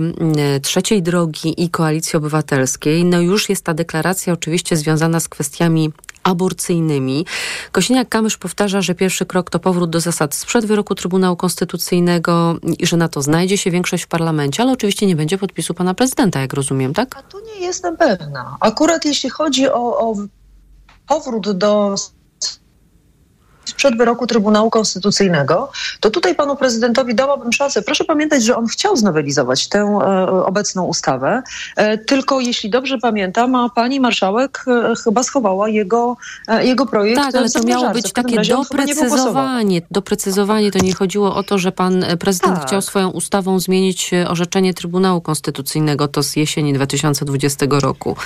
[0.62, 3.04] trzeciej drogi i koalicji obywatelskiej.
[3.08, 5.92] No już jest ta deklaracja oczywiście związana z kwestiami
[6.22, 7.26] aborcyjnymi.
[7.72, 12.96] Kosiniak-Kamysz powtarza, że pierwszy krok to powrót do zasad sprzed wyroku Trybunału Konstytucyjnego i że
[12.96, 16.52] na to znajdzie się większość w parlamencie, ale oczywiście nie będzie podpisu pana prezydenta, jak
[16.52, 17.16] rozumiem, tak?
[17.16, 18.56] A tu nie jestem pewna.
[18.60, 20.14] Akurat jeśli chodzi o, o
[21.06, 21.94] powrót do
[23.68, 27.82] sprzed wyroku Trybunału Konstytucyjnego, to tutaj panu prezydentowi dałabym szansę.
[27.82, 31.42] Proszę pamiętać, że on chciał znowelizować tę e, obecną ustawę,
[31.76, 36.16] e, tylko jeśli dobrze pamiętam, a pani marszałek e, chyba schowała jego,
[36.60, 39.82] jego projekt Tak, ale to miało być takie doprecyzowanie.
[39.90, 42.66] Doprecyzowanie to nie chodziło o to, że pan prezydent tak.
[42.66, 48.16] chciał swoją ustawą zmienić orzeczenie Trybunału Konstytucyjnego, to z jesieni 2020 roku.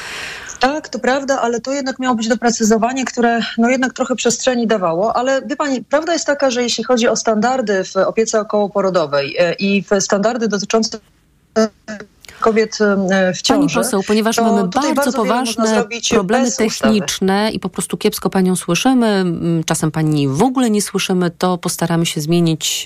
[0.63, 5.17] Tak, to prawda, ale to jednak miało być doprecyzowanie, które no jednak trochę przestrzeni dawało,
[5.17, 9.53] ale wie pani, prawda jest taka, że jeśli chodzi o standardy w opiece okołoporodowej e,
[9.53, 10.99] i w standardy dotyczące
[12.43, 13.75] kobiet e, w ciąży.
[13.75, 17.51] Pani poseł, ponieważ mamy bardzo, bardzo poważne problemy techniczne ustawy.
[17.53, 19.25] i po prostu kiepsko panią słyszymy,
[19.67, 22.85] czasem pani w ogóle nie słyszymy, to postaramy się zmienić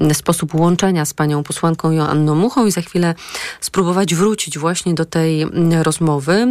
[0.00, 3.14] e, sposób łączenia z panią posłanką Joanną Muchą i za chwilę
[3.60, 5.46] spróbować wrócić właśnie do tej
[5.82, 6.46] rozmowy.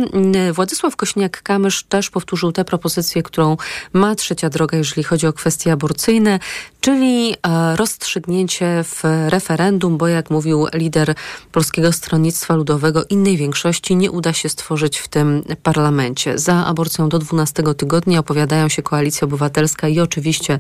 [0.53, 3.57] Władysław Kośniak-Kamysz też powtórzył tę propozycję, którą
[3.93, 6.39] ma trzecia droga, jeżeli chodzi o kwestie aborcyjne,
[6.81, 11.15] czyli e, rozstrzygnięcie w referendum, bo jak mówił lider
[11.51, 16.39] Polskiego Stronnictwa Ludowego, innej większości nie uda się stworzyć w tym parlamencie.
[16.39, 20.59] Za aborcją do 12 tygodnia opowiadają się Koalicja Obywatelska i oczywiście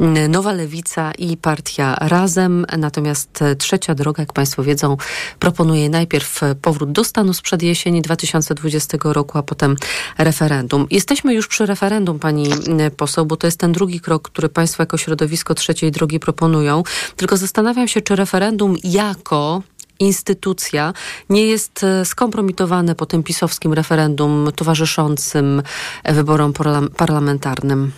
[0.00, 2.66] mm, Nowa Lewica i Partia Razem.
[2.78, 4.96] Natomiast trzecia droga, jak Państwo wiedzą,
[5.38, 9.76] proponuje najpierw powrót do stanu sprzed jesieni 2020 roku, a potem
[10.18, 10.86] referendum.
[10.90, 14.82] Jesteśmy już przy referendum, pani mm, poseł, bo to jest ten drugi krok, który Państwo
[14.82, 16.82] jako środowisko trzeciej drogi proponują.
[17.16, 19.62] Tylko zastanawiam się, czy referendum jako
[19.98, 20.92] instytucja
[21.30, 25.62] nie jest e, skompromitowane po tym pisowskim referendum towarzyszącym
[26.04, 26.52] wyborom
[26.96, 27.92] parlamentarnym.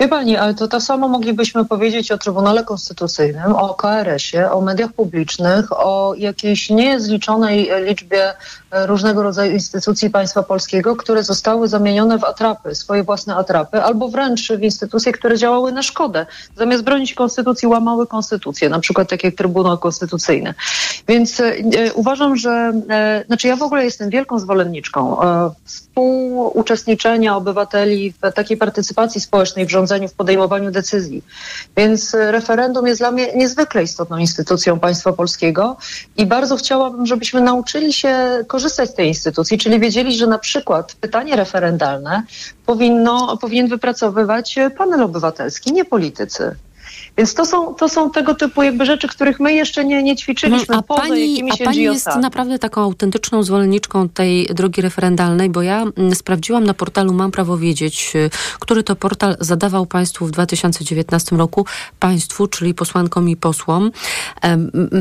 [0.00, 4.92] Wie pani, ale to to samo moglibyśmy powiedzieć o Trybunale Konstytucyjnym, o KRS-ie, o mediach
[4.92, 8.34] publicznych, o jakiejś niezliczonej liczbie
[8.86, 14.52] różnego rodzaju instytucji państwa polskiego, które zostały zamienione w atrapy, swoje własne atrapy, albo wręcz
[14.52, 16.26] w instytucje, które działały na szkodę.
[16.56, 20.54] Zamiast bronić konstytucji, łamały konstytucję, na przykład tak jak Trybunał Konstytucyjny.
[21.08, 21.54] Więc e
[21.94, 28.56] uważam, że, e, znaczy ja w ogóle jestem wielką zwolenniczką e, współuczestniczenia obywateli w takiej
[28.56, 31.24] partycypacji społecznej w rządzeniu, w podejmowaniu decyzji.
[31.76, 35.76] Więc referendum jest dla mnie niezwykle istotną instytucją państwa polskiego
[36.16, 40.94] i bardzo chciałabym, żebyśmy nauczyli się korzystać z tej instytucji, czyli wiedzieli, że na przykład
[40.94, 42.22] pytanie referendalne
[42.66, 46.56] powinno, powinien wypracowywać panel obywatelski, nie politycy.
[47.16, 50.76] Więc to są, to są tego typu jakby rzeczy, których my jeszcze nie, nie ćwiczyliśmy.
[50.76, 55.84] A poza pani, a pani jest naprawdę taką autentyczną zwolenniczką tej drogi referendalnej, bo ja
[55.96, 58.30] mm, sprawdziłam na portalu Mam Prawo Wiedzieć, y,
[58.60, 61.66] który to portal zadawał Państwu w 2019 roku,
[62.00, 63.90] Państwu, czyli posłankom i posłom,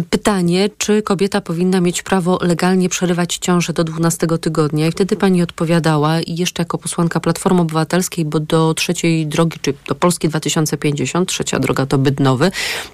[0.10, 4.88] pytanie, czy kobieta powinna mieć prawo legalnie przerywać ciążę do 12 tygodnia.
[4.88, 9.74] I wtedy Pani odpowiadała, i jeszcze jako posłanka Platformy Obywatelskiej, bo do trzeciej drogi, czy
[9.88, 12.52] do Polski 2050, trzecia droga to Bydnowy.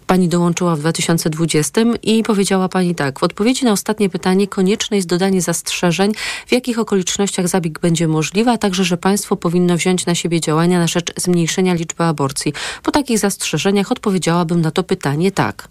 [0.08, 3.20] Pani dołączyła w 2020 i powiedziała Pani tak.
[3.20, 6.12] W odpowiedzi na ostatnie pytanie konieczne jest dodanie zastrzeżeń,
[6.48, 10.80] w jakich okolicznościach zabieg będzie możliwy, a także, że państwo powinno wziąć na siebie działania
[10.80, 12.54] na rzecz zmniejszenia liczby aborcji.
[12.84, 15.68] Po takich zastrzeżeniach odpowiedziałabym na to pytanie tak.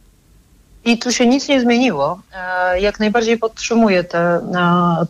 [0.85, 2.21] I tu się nic nie zmieniło.
[2.35, 4.41] E, jak najbardziej podtrzymuję tę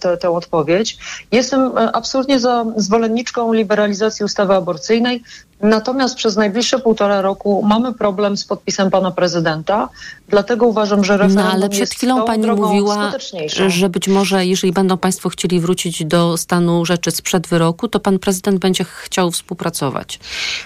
[0.01, 0.99] te, te, odpowiedź.
[1.33, 5.23] Jestem e, absolutnie za zwolenniczką liberalizacji ustawy aborcyjnej.
[5.61, 9.89] Natomiast przez najbliższe półtora roku mamy problem z podpisem pana prezydenta,
[10.29, 13.13] dlatego uważam, że referendum No ale przed chwilą pani mówiła,
[13.67, 18.19] że być może jeżeli będą państwo chcieli wrócić do stanu rzeczy sprzed wyroku, to pan
[18.19, 20.21] prezydent będzie chciał współpracować.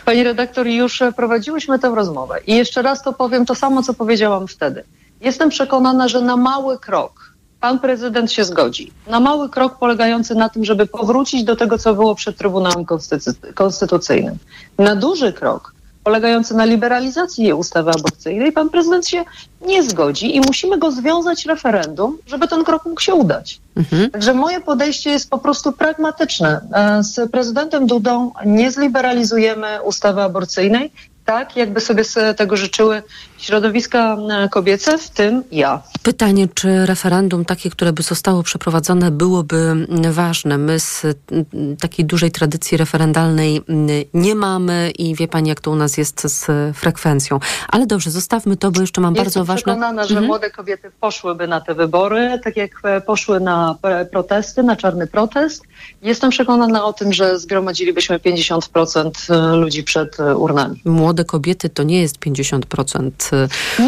[0.04, 4.48] Pani redaktor, już prowadziłyśmy tę rozmowę i jeszcze raz to powiem to samo, co powiedziałam
[4.48, 4.84] wtedy.
[5.20, 7.31] Jestem przekonana, że na mały krok
[7.62, 8.92] pan prezydent się zgodzi.
[9.06, 13.52] Na mały krok polegający na tym, żeby powrócić do tego, co było przed Trybunałem Konstytucy-
[13.54, 14.36] Konstytucyjnym.
[14.78, 15.72] Na duży krok
[16.04, 19.24] polegający na liberalizacji ustawy aborcyjnej pan prezydent się
[19.66, 23.60] nie zgodzi i musimy go związać referendum, żeby ten krok mógł się udać.
[24.12, 26.60] Także moje podejście jest po prostu pragmatyczne.
[26.74, 30.92] E, Z prezydentem Dudą nie zliberalizujemy ustawy aborcyjnej,
[31.24, 32.04] tak jakby sobie
[32.36, 33.02] tego życzyły
[33.38, 35.82] środowiska e, kobiece, w tym ja.
[36.02, 40.58] Pytanie, czy referendum takie, które by zostało przeprowadzone, byłoby mm, ważne?
[40.58, 45.70] My z mm, takiej dużej tradycji referendalnej mm, nie mamy i wie pani, jak to
[45.70, 47.40] u nas jest z frekwencją.
[47.68, 49.62] Ale dobrze, zostawmy to, bo jeszcze mam Jestem bardzo ważne...
[49.62, 50.26] przekonana, że Mhm.
[50.26, 55.06] młode kobiety poszłyby na te wybory, tak jak e, poszły na e, protesty, na czarny
[55.06, 55.62] protest.
[56.02, 59.10] Jestem przekonana o tym, że zgromadzilibyśmy 50%
[59.56, 60.80] ludzi przed urnami.
[60.84, 63.10] Młode kobiety to nie jest 50%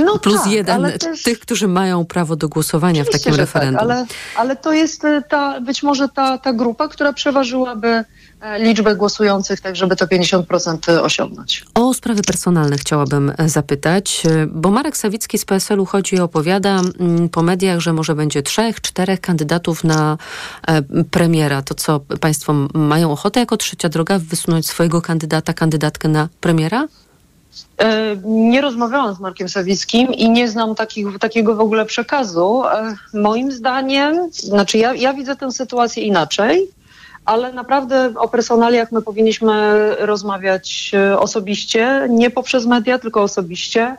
[0.05, 3.41] No plus tak, jeden też- tych, którzy mają prawo do głosowania w Oczywiście, takim że
[3.43, 3.89] referendum.
[3.89, 8.05] Tak, ale, ale to jest e, ta, być może ta, ta grupa, która przeważyłaby
[8.41, 11.65] e, liczbę głosujących, tak żeby to 50% osiągnąć.
[11.75, 17.29] O sprawy personalne chciałabym e, zapytać, bo Marek Sawicki z PSL-u chodzi i opowiada mm,
[17.29, 20.19] po mediach, że może będzie trzech, czterech kandydatów na
[20.69, 21.63] e, premiera.
[21.63, 26.89] To co, państwo mają ochotę jako trzecia droga wysunąć swojego kandydata, kandydatkę na premiera?
[27.79, 32.63] E, Nie rozmawiałam z Markiem Sawickim i nie znam takich, takiego w ogóle przekazu.
[32.65, 36.69] E, Moim zdaniem, znaczy ja, ja widzę tę sytuację inaczej,
[37.25, 39.53] ale naprawdę o personaliach my powinniśmy
[39.99, 43.97] rozmawiać e, osobiście, nie poprzez media, tylko osobiście.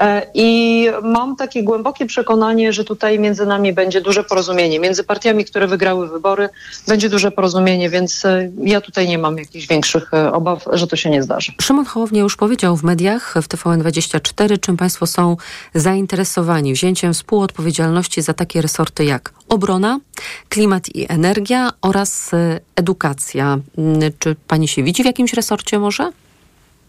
[0.00, 4.80] E, I mam takie głębokie przekonanie, że tutaj między nami będzie duże porozumienie.
[4.80, 6.48] Między partiami, które wygrały wybory,
[6.88, 11.10] będzie duże porozumienie, więc e, ja tutaj nie mam jakichś większych obaw, że to się
[11.10, 11.52] nie zdarzy.
[11.62, 15.36] Szymon Hołownia już powiedział w mediach, w TVN24, czym państwo są
[15.74, 20.00] zainteresowani wzięciem współodpowiedzialności za takie resorty jak obrona,
[20.48, 22.30] klimat i energia oraz
[22.78, 23.58] edukacja.
[23.78, 26.12] Mm, Czy pani się widzi w jakimś resorcie może?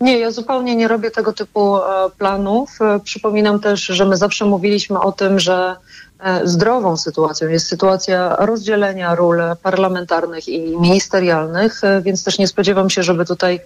[0.01, 1.81] Nie, ja zupełnie nie robię tego typu e,
[2.17, 2.69] planów.
[2.81, 5.75] E, Przypominam też, że my zawsze mówiliśmy o tym, że
[6.19, 13.03] e, zdrową sytuacją jest sytuacja rozdzielenia ról parlamentarnych i ministerialnych, więc też nie spodziewam się,
[13.03, 13.59] żeby tutaj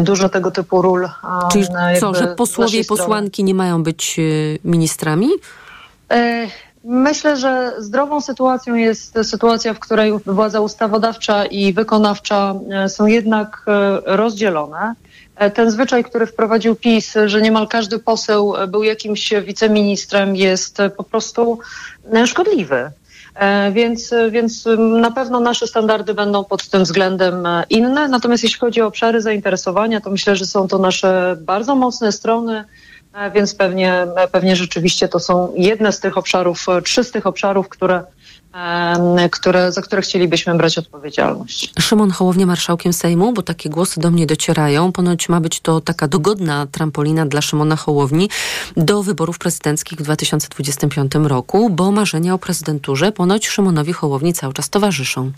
[0.00, 1.08] dużo tego typu ról.
[1.52, 1.66] Czyli
[2.00, 2.98] co, że posłowie i strony.
[2.98, 4.20] posłanki nie mają być
[4.64, 5.28] ministrami?
[6.84, 13.64] Myślę, że zdrową sytuacją jest sytuacja, w której władza ustawodawcza i wykonawcza e, są jednak
[13.66, 14.94] e, rozdzielone.
[15.36, 21.04] E, Ten zwyczaj, który wprowadził PiS, że niemal każdy poseł był jakimś wiceministrem, jest po
[21.04, 21.58] prostu
[22.26, 22.90] szkodliwy.
[23.72, 24.64] Więc, więc
[25.00, 28.08] na pewno nasze standardy będą pod tym względem inne.
[28.08, 32.64] Natomiast jeśli chodzi o obszary zainteresowania, to myślę, że są to nasze bardzo mocne strony.
[33.34, 38.04] Więc pewnie, pewnie rzeczywiście to są jedne z tych obszarów, trzy z tych obszarów, które,
[39.30, 41.72] które, za które chcielibyśmy brać odpowiedzialność.
[41.80, 44.92] Szymon Hołownia marszałkiem Sejmu, bo takie głosy do mnie docierają.
[44.92, 48.28] Ponoć ma być to taka dogodna trampolina dla Szymona Hołowni
[48.76, 54.70] do wyborów prezydenckich w 2025 roku, bo marzenia o prezydenturze ponoć Szymonowi Hołowni cały czas
[54.70, 55.32] towarzyszą.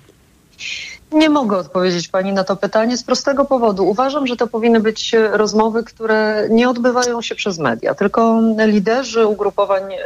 [1.12, 3.88] Nie mogę odpowiedzieć Pani na to pytanie z prostego powodu.
[3.88, 9.82] Uważam, że to powinny być rozmowy, które nie odbywają się przez media, tylko liderzy ugrupowań
[9.92, 9.98] e,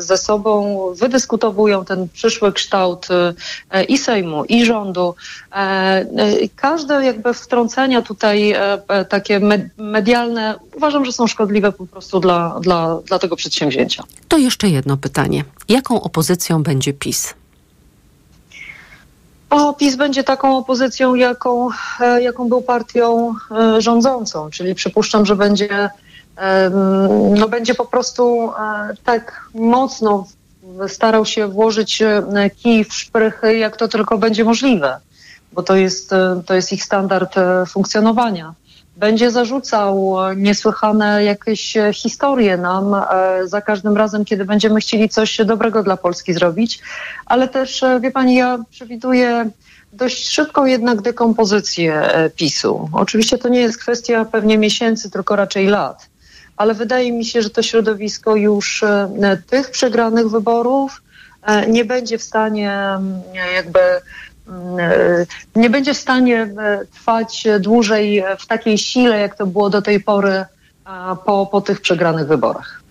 [0.00, 3.08] ze sobą wydyskutowują ten przyszły kształt
[3.70, 5.14] e, i Sejmu, i rządu.
[5.52, 6.04] E,
[6.56, 8.54] Każde jakby wtrącenia tutaj
[9.08, 14.04] takie me- medialne uważam, że są szkodliwe po prostu dla, dla, dla tego przedsięwzięcia.
[14.28, 15.44] To jeszcze jedno pytanie.
[15.68, 17.34] Jaką opozycją będzie PiS?
[19.50, 21.68] O, PiS będzie taką opozycją, jaką,
[22.00, 25.90] e, jaką był partią e, rządzącą, czyli przypuszczam, że będzie,
[26.36, 26.72] em,
[27.34, 30.26] no będzie po prostu e, tak mocno
[30.88, 35.00] starał się włożyć e, kij w szprychy, jak to tylko będzie możliwe,
[35.52, 38.54] bo to jest, e, to jest ich standard e, funkcjonowania.
[39.00, 43.02] Będzie zarzucał niesłychane jakieś historie nam e,
[43.44, 46.80] za każdym razem, kiedy będziemy chcieli coś dobrego dla Polski zrobić,
[47.26, 49.50] ale też, e, wie pani, ja przewiduję
[49.92, 52.88] dość szybką jednak dekompozycję e, PiSu.
[52.92, 56.06] Oczywiście to nie jest kwestia pewnie miesięcy, tylko raczej lat,
[56.56, 58.84] ale wydaje mi się, że to środowisko już
[59.46, 61.02] tych przegranych wyborów
[61.68, 63.22] nie będzie w stanie mm,
[63.54, 63.80] jakby
[65.56, 66.54] nie będzie w stanie
[66.94, 70.44] trwać dłużej w takiej sile, jak to było do tej pory
[71.26, 72.82] po, po tych przegranych wyborach.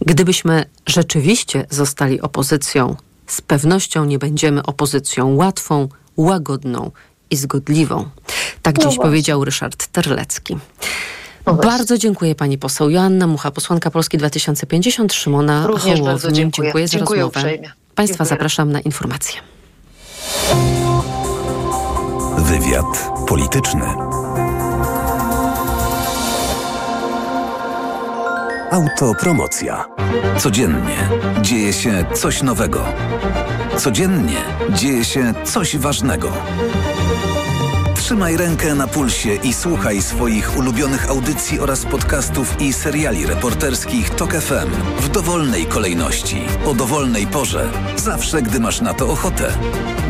[0.00, 6.90] Gdybyśmy rzeczywiście zostali opozycją, z pewnością nie będziemy opozycją łatwą, łagodną
[7.30, 8.08] i zgodliwą.
[8.62, 10.56] Tak No dziś powiedział Ryszard Terlecki.
[11.62, 16.06] bardzo dziękuję pani poseł Joanna Mucha, posłanka Polski 2050, Szymona Również Hołowni.
[16.06, 16.66] bardzo dziękuję.
[16.66, 17.40] dziękuję za Dziękuję rozmowę.
[17.40, 17.72] uprzejmie.
[17.94, 18.28] Państwa Dziękuję.
[18.28, 19.40] zapraszam na informacje.
[22.36, 23.84] Wywiad polityczny.
[28.70, 29.84] Autopromocja.
[30.38, 31.08] Codziennie
[31.42, 32.84] dzieje się coś nowego.
[33.76, 36.32] Codziennie dzieje się coś ważnego.
[38.06, 44.32] Trzymaj rękę na pulsie i słuchaj swoich ulubionych audycji oraz podcastów i seriali reporterskich TOK
[44.32, 46.36] FM w dowolnej kolejności,
[46.66, 49.52] o dowolnej porze, zawsze gdy masz na to ochotę.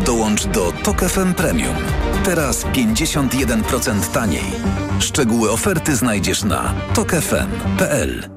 [0.05, 1.77] Dołącz do TOK FM Premium.
[2.25, 4.53] Teraz 51% taniej.
[4.99, 8.29] Szczegóły oferty znajdziesz na tokefm.pl.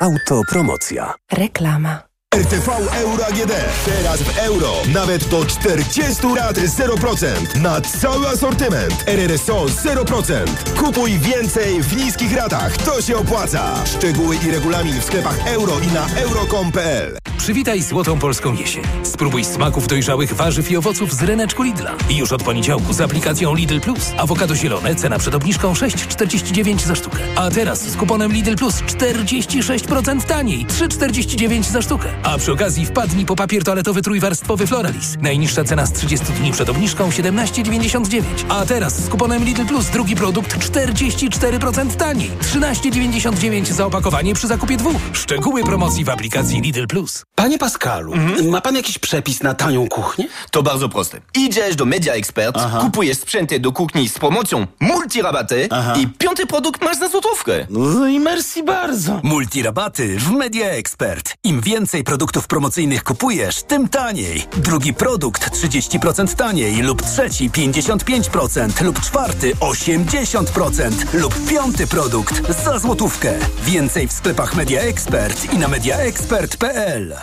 [0.00, 1.14] Autopromocja.
[1.32, 2.07] Reklama.
[2.38, 3.52] RTV Euro AGD.
[3.84, 4.72] Teraz w euro.
[4.94, 7.60] Nawet do 40 lat 0%.
[7.62, 9.04] Na cały asortyment.
[9.06, 10.46] RRSO 0%.
[10.76, 12.76] Kupuj więcej w niskich ratach.
[12.76, 13.74] To się opłaca.
[13.86, 18.84] Szczegóły i regulamin w sklepach euro i na euro.com.pl Przywitaj złotą polską jesień.
[19.02, 21.94] Spróbuj smaków dojrzałych warzyw i owoców z ryneczku Lidla.
[22.10, 24.12] I już od poniedziałku z aplikacją Lidl Plus.
[24.16, 27.18] Awokado zielone, cena przed obniżką 6,49 za sztukę.
[27.36, 30.66] A teraz z kuponem Lidl Plus 46% taniej.
[30.66, 32.08] 3,49 za sztukę.
[32.22, 35.16] A przy okazji wpadnij po papier toaletowy trójwarstwowy Floralis.
[35.22, 38.22] Najniższa cena z 30 dni przed obniżką 17,99.
[38.48, 42.30] A teraz z kuponem Lidl Plus drugi produkt 44% taniej.
[42.40, 45.00] 13,99 za opakowanie przy zakupie dwóch.
[45.12, 47.24] Szczegóły promocji w aplikacji Lidl Plus.
[47.34, 48.14] Panie Pascalu,
[48.50, 50.28] ma pan jakiś przepis na tanią kuchnię?
[50.50, 51.20] To bardzo proste.
[51.34, 55.68] Idziesz do Media Expert, kupujesz sprzęty do kuchni z promocją multirabaty
[56.00, 57.66] i piąty produkt masz za złotówkę.
[57.70, 59.20] No i merci bardzo.
[59.22, 61.34] Multirabaty w Media Expert.
[61.44, 64.46] Im więcej produktów promocyjnych kupujesz, tym taniej.
[64.56, 73.34] Drugi produkt 30% taniej lub trzeci 55% lub czwarty 80% lub piąty produkt za złotówkę.
[73.64, 77.16] Więcej w sklepach Media Expert i na mediaexpert.pl.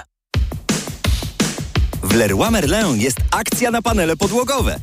[2.03, 4.79] W Leroy Merlin jest akcja na panele podłogowe.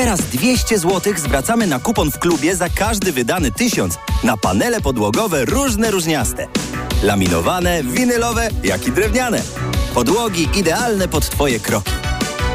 [0.00, 5.44] Teraz 200 zł zwracamy na kupon w klubie za każdy wydany tysiąc na panele podłogowe
[5.44, 6.48] różne różniaste.
[7.02, 9.42] Laminowane, winylowe, jak i drewniane.
[9.94, 11.92] Podłogi idealne pod Twoje kroki.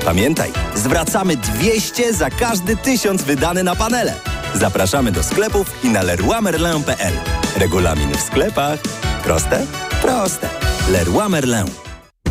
[0.06, 4.14] Pamiętaj, zwracamy 200 za każdy tysiąc wydany na panele.
[4.54, 7.14] Zapraszamy do sklepów i na leroymerlin.pl.
[7.58, 8.80] Regulamin w sklepach.
[9.24, 9.66] Proste?
[10.02, 10.50] Proste.
[10.92, 11.85] Leroy Merlin.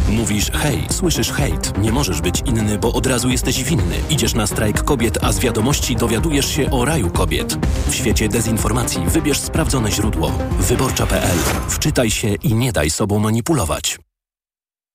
[0.08, 1.78] Mówisz hej, słyszysz hejt.
[1.78, 3.96] Nie możesz być inny, bo od razu jesteś winny.
[4.10, 7.58] Idziesz na strajk kobiet, a z wiadomości dowiadujesz się o raju kobiet.
[7.86, 10.32] W świecie dezinformacji wybierz sprawdzone źródło.
[10.58, 11.38] Wyborcza.pl.
[11.68, 13.98] Wczytaj się i nie daj sobą manipulować.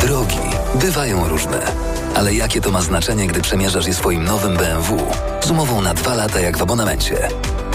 [0.00, 0.38] Drogi
[0.74, 1.60] bywają różne,
[2.14, 5.06] ale jakie to ma znaczenie, gdy przemierzasz je swoim nowym BMW
[5.44, 7.28] z umową na dwa lata jak w abonamencie?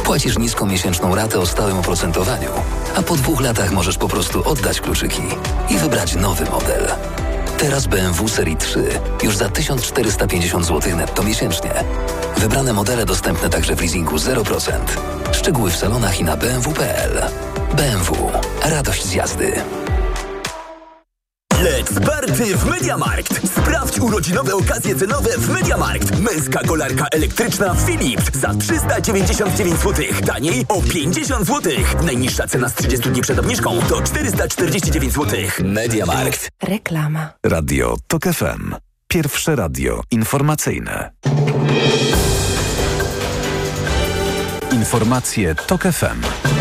[0.03, 2.49] Płacisz niską miesięczną ratę o stałym oprocentowaniu,
[2.95, 5.21] a po dwóch latach możesz po prostu oddać kluczyki
[5.69, 6.87] i wybrać nowy model.
[7.57, 8.83] Teraz BMW Serii 3
[9.23, 11.71] już za 1450 zł netto miesięcznie.
[12.37, 14.71] Wybrane modele dostępne także w leasingu 0%.
[15.31, 17.21] Szczegóły w salonach i na bmw.pl.
[17.75, 18.31] BMW.
[18.63, 19.61] Radość z jazdy.
[21.63, 23.47] Let's party w Mediamarkt!
[23.47, 26.19] Sprawdź urodzinowe okazje cenowe w Mediamarkt.
[26.19, 30.05] Męska kolarka elektryczna Philips za 399 zł.
[30.25, 31.73] Taniej o 50 zł.
[32.05, 35.39] Najniższa cena z 30 dni przed obniżką to 449 zł.
[35.63, 36.49] Mediamarkt.
[36.63, 37.29] Reklama.
[37.45, 38.75] Radio TOK FM.
[39.07, 41.11] Pierwsze radio informacyjne.
[44.71, 46.58] Informacje TOK FM.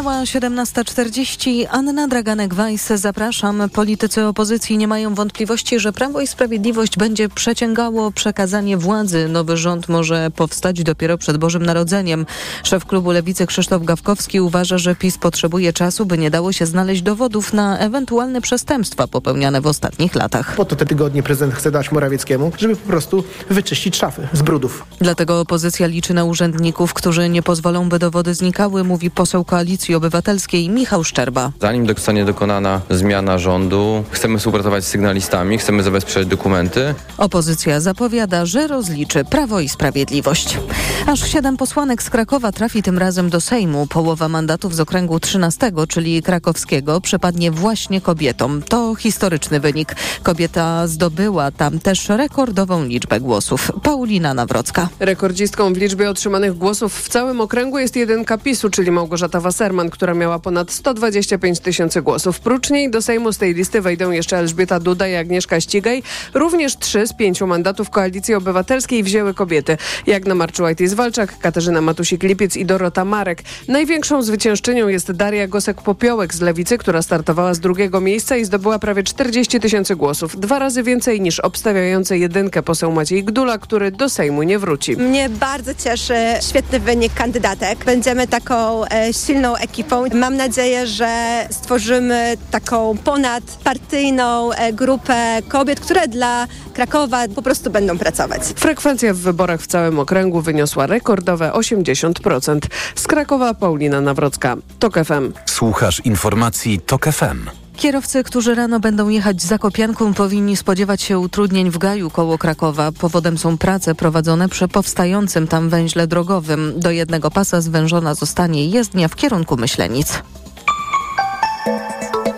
[0.00, 1.66] Minęła Minęła 17.40.
[1.70, 3.70] Anna Draganek-Weiss, zapraszam.
[3.72, 9.28] Politycy opozycji nie mają wątpliwości, że Prawo i Sprawiedliwość będzie przeciągało przekazanie władzy.
[9.28, 12.26] Nowy rząd może powstać dopiero przed Bożym Narodzeniem.
[12.62, 17.02] Szef klubu Lewicy Krzysztof Gawkowski uważa, że PiS potrzebuje czasu, by nie dało się znaleźć
[17.02, 20.56] dowodów na ewentualne przestępstwa popełniane w ostatnich latach.
[20.56, 24.86] Po to te tygodnie prezydent chce dać Morawieckiemu, żeby po prostu wyczyścić szafy z brudów.
[24.98, 30.68] Dlatego opozycja liczy na urzędników, którzy nie pozwolą, by dowody znikały, mówi poseł Koalicji Obywatelskiej
[30.68, 31.52] Michał Szczerba.
[31.60, 36.94] Zanim zostanie dokonana zmiana rządu, chcemy współpracować z sygnalistami, chcemy zabezpieczać dokumenty.
[37.18, 40.58] Opozycja zapowiada, że rozliczy Prawo i Sprawiedliwość.
[41.06, 43.86] Aż siedem posłanek z Krakowa trafi tym razem do Sejmu.
[43.86, 48.62] Połowa mandatów z okręgu 13, czyli krakowskiego, przypadnie właśnie kobietom.
[48.62, 49.96] To historyczny wynik.
[50.22, 53.72] Kobieta zdobyła tam też rekordową liczbę głosów.
[53.82, 54.88] Paulina Nawrocka.
[55.00, 59.40] Rekordzistką w liczbie otrzymanych głosów w całym okręgu jest jedynka PiSu, czyli Małgorzata
[59.88, 62.40] Która miała ponad 125 tysięcy głosów.
[62.40, 66.02] Prócz niej do Sejmu z tej listy wejdą jeszcze Elżbieta Duda i Agnieszka Ścigaj.
[66.34, 69.76] Również trzy z pięciu mandatów Koalicji Obywatelskiej wzięły kobiety.
[70.06, 73.42] Jagna Marczułajtis-Walczak, Katarzyna Matusik-Lipiec i Dorota Marek.
[73.68, 79.02] Największą zwyciężczynią jest Daria Gosek-Popiołek z Lewicy, która startowała z drugiego miejsca i zdobyła prawie
[79.02, 80.40] 40 tysięcy głosów.
[80.40, 84.96] Dwa razy więcej niż obstawiający jedynkę poseł Maciej Gdula, który do Sejmu nie wróci.
[84.96, 86.14] Mnie bardzo cieszy
[86.48, 87.84] świetny wynik kandydatek.
[87.84, 90.04] Będziemy taką e, silną ekipą.
[90.14, 97.98] Mam nadzieję, że stworzymy taką ponadpartyjną e, grupę kobiet, które dla Krakowa po prostu będą
[97.98, 98.42] pracować.
[98.56, 102.58] Frekwencja w wyborach w całym okręgu wyniosła rekordowe 80%.
[102.94, 105.32] Z Krakowa Paulina Nawrocka, TOK FM.
[105.46, 107.69] Słuchasz informacji TOK FM.
[107.80, 112.92] Kierowcy, którzy rano będą jechać za Kopianką, powinni spodziewać się utrudnień w Gaju koło Krakowa.
[112.92, 116.72] Powodem są prace prowadzone przy powstającym tam węźle drogowym.
[116.76, 120.22] Do jednego pasa zwężona zostanie jezdnia w kierunku Myślenic.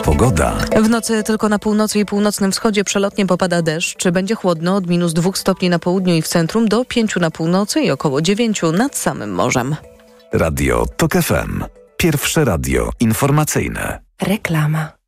[0.04, 0.52] Pogoda.
[0.82, 4.08] W nocy tylko na północy i północnym wschodzie przelotnie popada deszcz.
[4.08, 7.80] Będzie chłodno od minus 2 stopni na południu i w centrum do 5 na północy
[7.80, 9.76] i około 9 nad samym morzem.
[10.32, 11.64] Radio TOK FM.
[11.96, 14.00] Pierwsze radio informacyjne.
[14.22, 15.01] Reklama.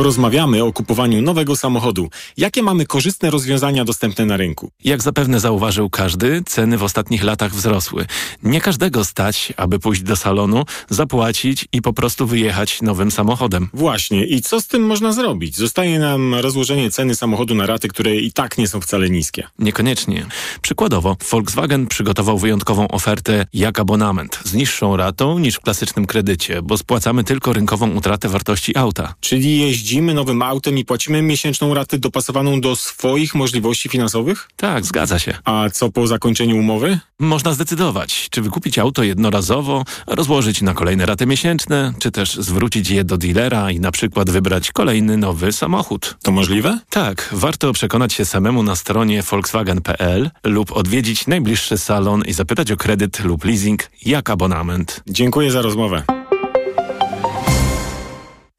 [0.00, 2.10] Porozmawiamy o kupowaniu nowego samochodu.
[2.36, 4.70] Jakie mamy korzystne rozwiązania dostępne na rynku?
[4.84, 8.06] Jak zapewne zauważył każdy, ceny w ostatnich latach wzrosły.
[8.42, 13.68] Nie każdego stać, aby pójść do salonu, zapłacić i po prostu wyjechać nowym samochodem.
[13.74, 14.26] Właśnie.
[14.26, 15.56] I co z tym można zrobić?
[15.56, 19.46] Zostaje nam rozłożenie ceny samochodu na raty, które i tak nie są wcale niskie.
[19.58, 20.26] Niekoniecznie.
[20.62, 26.78] Przykładowo, Volkswagen przygotował wyjątkową ofertę jak abonament z niższą ratą niż w klasycznym kredycie, bo
[26.78, 29.14] spłacamy tylko rynkową utratę wartości auta.
[29.20, 34.48] Czyli jeździmy nowym autem i płacimy miesięczną ratę dopasowaną do swoich możliwości finansowych?
[34.56, 35.38] Tak, zgadza się.
[35.44, 36.98] A co po zakończeniu umowy?
[37.18, 43.04] Można zdecydować, czy wykupić auto jednorazowo, rozłożyć na kolejne raty miesięczne, czy też zwrócić je
[43.04, 46.16] do dealera i na przykład wybrać kolejny nowy samochód.
[46.22, 46.78] To możliwe?
[46.90, 52.76] Tak, warto przekonać się samemu na stronie volkswagen.pl lub odwiedzić najbliższy salon i zapytać o
[52.76, 55.02] kredyt lub leasing jak abonament.
[55.06, 56.02] Dziękuję za rozmowę.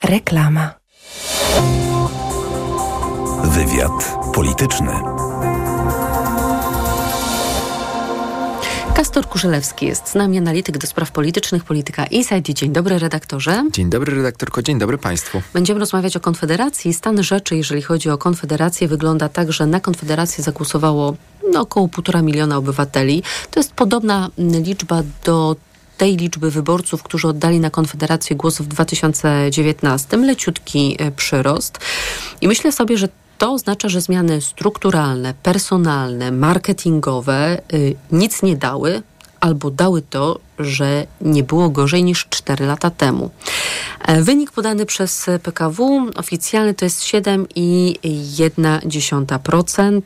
[0.04, 0.81] Reklama.
[3.44, 4.92] Wywiad polityczny.
[8.96, 12.54] Kastor Kurzelewski jest z nami, analityk do spraw politycznych, polityka Inside.
[12.54, 13.64] Dzień dobry redaktorze.
[13.72, 15.42] Dzień dobry redaktorko, dzień dobry państwu.
[15.54, 16.94] Będziemy rozmawiać o Konfederacji.
[16.94, 21.16] Stan rzeczy, jeżeli chodzi o Konfederację, wygląda tak, że na Konfederację zagłosowało
[21.52, 23.24] no, około półtora miliona obywateli.
[23.52, 25.56] To jest podobna liczba do
[26.02, 30.18] tej liczby wyborców, którzy oddali na Konfederację głos w 2019.
[30.18, 31.80] Leciutki e, przyrost.
[32.42, 39.02] I myślę sobie, że to oznacza, że zmiany strukturalne, personalne, marketingowe y, nic nie dały,
[39.40, 43.30] albo dały to, że nie było gorzej niż 4 lata temu.
[44.02, 50.02] E, wynik podany przez PKW oficjalny to jest 7,1%.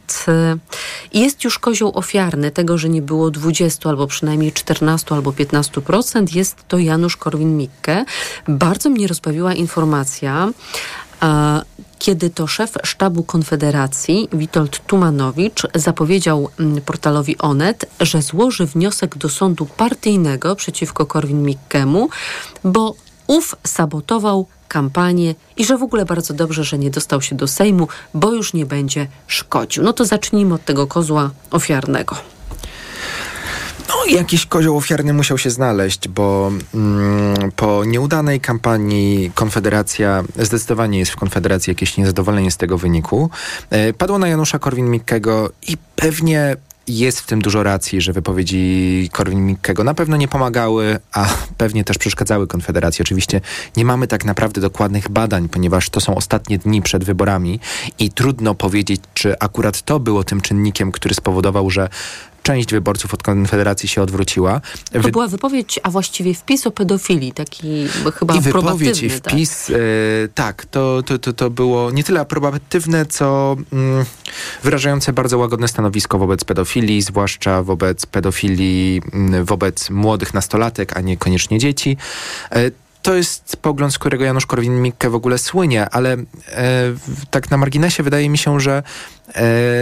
[1.14, 6.36] I jest już kozioł ofiarny tego, że nie było 20 albo przynajmniej 14 albo 15%.
[6.36, 8.06] Jest to Janusz Korwin-Mikke.
[8.47, 10.49] Bardzo mnie rozbawiła informacja,
[11.99, 19.30] kiedy to szef sztabu Konfederacji Witold Tumanowicz zapowiedział mm, portalowi Onet, że złoży wniosek do
[19.30, 22.07] sądu partyjnego przeciwko Korwin-Mikkemu,
[22.63, 22.95] bo
[23.28, 27.88] ów sabotował kampanię i że w ogóle bardzo dobrze, że nie dostał się do Sejmu,
[28.13, 29.84] bo już nie będzie szkodził.
[29.84, 32.34] No to zacznijmy od tego kozła ofiarnego.
[33.89, 41.11] No, jakiś kozioł ofiarny musiał się znaleźć, bo mm, po nieudanej kampanii Konfederacja, zdecydowanie jest
[41.11, 43.29] w Konfederacji jakieś niezadowolenie z tego wyniku,
[43.69, 46.55] e, padło na Janusza Korwin-Mikkego i pewnie
[46.88, 51.27] jest w tym dużo racji, że wypowiedzi Korwin-Mikkego na pewno nie pomagały, a
[51.57, 53.03] pewnie też przeszkadzały Konfederacji.
[53.03, 53.41] Oczywiście
[53.77, 57.59] nie mamy tak naprawdę dokładnych badań, ponieważ to są ostatnie dni przed wyborami
[57.99, 61.89] i trudno powiedzieć, czy akurat to było tym czynnikiem, który spowodował, że
[62.45, 64.61] część wyborców od Konfederacji się odwróciła.
[64.91, 67.87] To była wypowiedź, a właściwie wpis o pedofilii, taki
[68.19, 69.33] chyba I wypowiedź i tak?
[69.33, 69.71] wpis,
[70.33, 74.05] tak, tak to, to, to, to było nie tyle aprobatywne, co mm,
[74.63, 81.59] wyrażające bardzo łagodne stanowisko wobec pedofilii, zwłaszcza wobec pedofilii mm, wobec młodych nastolatek, a niekoniecznie
[81.59, 81.97] dzieci.
[82.51, 82.71] E,
[83.05, 86.17] to jest pogląd, z którego Janusz Korwin-Mikke w ogóle słynie, ale e,
[87.29, 88.83] tak na marginesie wydaje mi się, że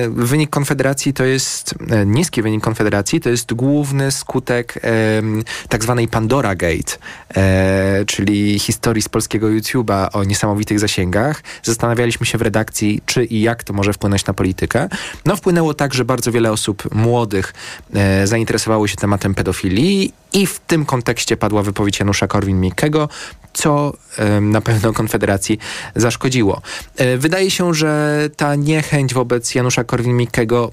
[0.10, 5.22] wynik Konfederacji to jest, e, niski wynik Konfederacji to jest główny skutek e,
[5.70, 6.98] tak zwanej Pandora Gate,
[7.36, 11.44] e, czyli historii z polskiego YouTube'a o niesamowitych zasięgach.
[11.64, 14.90] Zastanawialiśmy się w redakcji, czy i jak to może wpłynąć na politykę.
[15.26, 17.54] No wpłynęło tak, że bardzo wiele osób młodych
[17.94, 23.10] e, zainteresowało się tematem pedofilii i w tym kontekście padła wypowiedź Janusza Korwin-Mikkego,
[23.54, 23.94] co
[24.42, 25.60] na pewno Konfederacji
[25.96, 26.62] zaszkodziło.
[26.98, 30.72] E, wydaje się, że ta niechęć wobec Janusza Korwin-Mikkego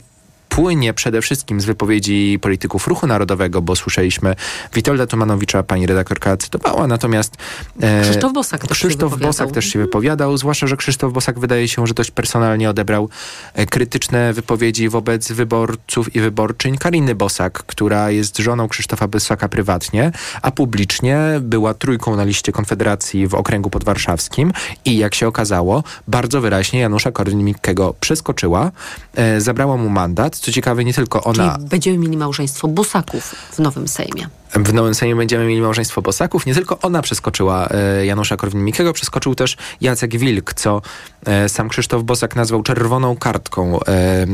[0.51, 4.35] płynie przede wszystkim z wypowiedzi polityków Ruchu Narodowego, bo słyszeliśmy
[4.75, 7.37] Witolda Tumanowicza, pani redaktorka cytowała, natomiast
[7.81, 11.69] e, Krzysztof Bosak, też, Krzysztof się Bosak też się wypowiadał, zwłaszcza, że Krzysztof Bosak wydaje
[11.69, 13.09] się, że dość personalnie odebrał
[13.55, 16.79] e, krytyczne wypowiedzi wobec wyborców i wyborczyń.
[16.79, 23.27] Kariny Bosak, która jest żoną Krzysztofa Bosaka prywatnie, a publicznie była trójką na liście Konfederacji
[23.27, 24.53] w okręgu podwarszawskim
[24.85, 28.71] i jak się okazało, bardzo wyraźnie Janusza Korwin-Mikkego przeskoczyła,
[29.15, 31.55] e, zabrała mu mandat, co ciekawe, nie tylko ona...
[31.55, 34.29] Czyli będziemy mieli małżeństwo Bosaków w Nowym Sejmie.
[34.53, 36.47] W Nowym Sejmie będziemy mieli małżeństwo Bosaków.
[36.47, 40.83] Nie tylko ona przeskoczyła e, Janusza Korwin-Mikkego, przeskoczył też Jacek Wilk, co
[41.27, 44.27] e, sam Krzysztof Bosak nazwał czerwoną kartką e,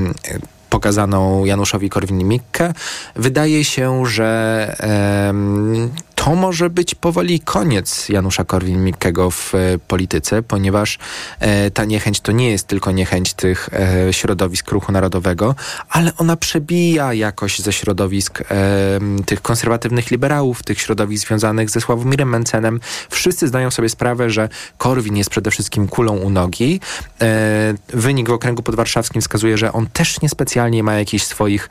[0.70, 2.74] pokazaną Januszowi Korwin-Mikke.
[3.16, 4.76] Wydaje się, że
[6.26, 10.98] to może być powoli koniec Janusza Korwin-Mikkego w e, polityce, ponieważ
[11.40, 15.54] e, ta niechęć to nie jest tylko niechęć tych e, środowisk ruchu narodowego,
[15.88, 18.42] ale ona przebija jakoś ze środowisk
[19.26, 22.80] tych konserwatywnych liberałów, tych środowisk związanych ze Sławomirem Mencenem.
[23.10, 24.48] Wszyscy zdają sobie sprawę, że
[24.78, 26.80] Korwin jest przede wszystkim kulą u nogi.
[27.88, 31.68] Wynik w okręgu podwarszawskim wskazuje, że on też niespecjalnie ma jakichś swoich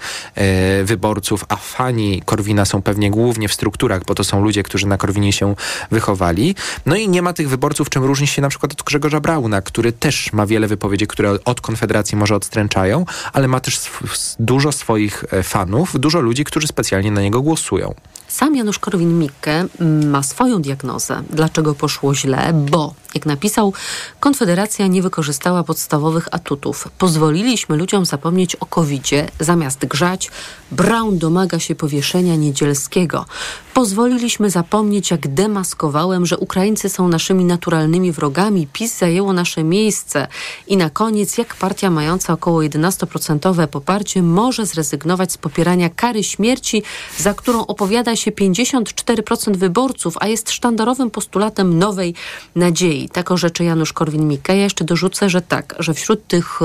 [0.84, 4.98] wyborców, a fani Korwina są pewnie głównie w strukturach, bo to są ludzie, którzy na
[4.98, 5.56] Korwinie się
[5.92, 6.56] wychowali.
[6.86, 9.92] No i nie ma tych wyborców, czym różni się na przykład od Grzegorza Brauna, który
[9.92, 14.06] też ma wiele wypowiedzi, które od Konfederacji może odstręczają, ale ma też sw
[14.40, 17.96] dużo swoich e, fanów, dużo ludzi, którzy specjalnie na niego głosują.
[18.36, 19.68] Sam Janusz Korwin-Mikke
[20.06, 23.74] ma swoją diagnozę, dlaczego poszło źle, bo, jak napisał,
[24.20, 26.88] Konfederacja nie wykorzystała podstawowych atutów.
[26.98, 30.32] Pozwoliliśmy ludziom zapomnieć o COVID-zie, zamiast grzać,
[30.72, 33.26] Brown domaga się powieszenia niedzielskiego.
[33.74, 40.28] Pozwoliliśmy zapomnieć, jak demaskowałem, że Ukraińcy są naszymi naturalnymi wrogami, PiS zajęło nasze miejsce.
[40.68, 46.84] I na koniec, jak partia mająca około 11% poparcie może zrezygnować z popierania kary śmierci,
[47.18, 52.14] za którą opowiada się 54% wyborców, a jest sztandarowym postulatem nowej
[52.56, 53.10] nadziei.
[53.10, 54.56] Tak orzeczy Janusz Korwin-Mikke.
[54.56, 56.60] Ja jeszcze dorzucę, że tak, że wśród tych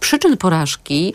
[0.00, 1.14] przyczyn porażki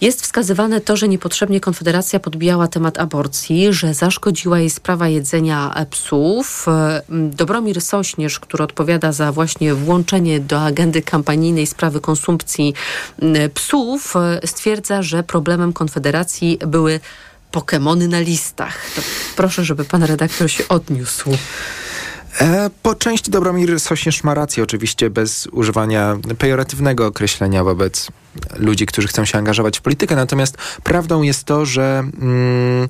[0.00, 5.86] jest wskazywane to, że niepotrzebnie Konfederacja podbijała temat aborcji, że zaszkodziła jej sprawa jedzenia e,
[5.86, 6.66] psów.
[6.68, 12.74] E, Dobromir Sośnierz, który odpowiada za właśnie włączenie do agendy kampanijnej sprawy konsumpcji
[13.54, 17.00] psów, e, stwierdza, że problemem Konfederacji były
[17.50, 18.90] Pokemony na listach.
[18.96, 19.02] To
[19.36, 21.30] proszę, żeby pan redaktor się odniósł.
[22.40, 28.08] E, po części Dobromir Sośnierz ma rację, oczywiście bez używania pejoratywnego określenia wobec
[28.56, 30.16] ludzi, którzy chcą się angażować w politykę.
[30.16, 32.88] Natomiast prawdą jest to, że mm,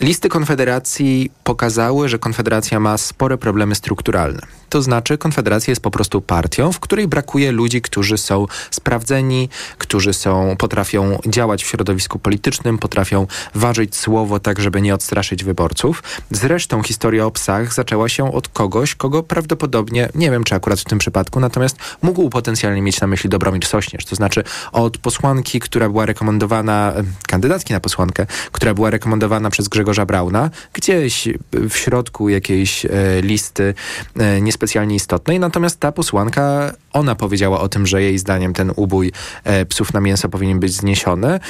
[0.00, 4.40] listy Konfederacji pokazały, że Konfederacja ma spore problemy strukturalne.
[4.68, 10.12] To znaczy, Konfederacja jest po prostu partią, w której brakuje ludzi, którzy są sprawdzeni, którzy
[10.12, 16.02] są, potrafią działać w środowisku politycznym, potrafią ważyć słowo tak, żeby nie odstraszyć wyborców.
[16.30, 20.84] Zresztą historia o psach zaczęła się od kogoś, kogo prawdopodobnie, nie wiem czy akurat w
[20.84, 24.04] tym przypadku, natomiast mógł potencjalnie mieć na myśli Dobromir Sośnierz.
[24.04, 26.92] To znaczy od posłanki, która była rekomendowana,
[27.26, 32.90] kandydatki na posłankę, która była rekomendowana przez Grzegorza Brauna, gdzieś w środku jakiejś e,
[33.22, 33.74] listy
[34.16, 39.12] e, niespecjalnie istotnej, natomiast ta posłanka, ona powiedziała o tym, że jej zdaniem ten ubój
[39.44, 41.40] e, psów na mięso powinien być zniesiony,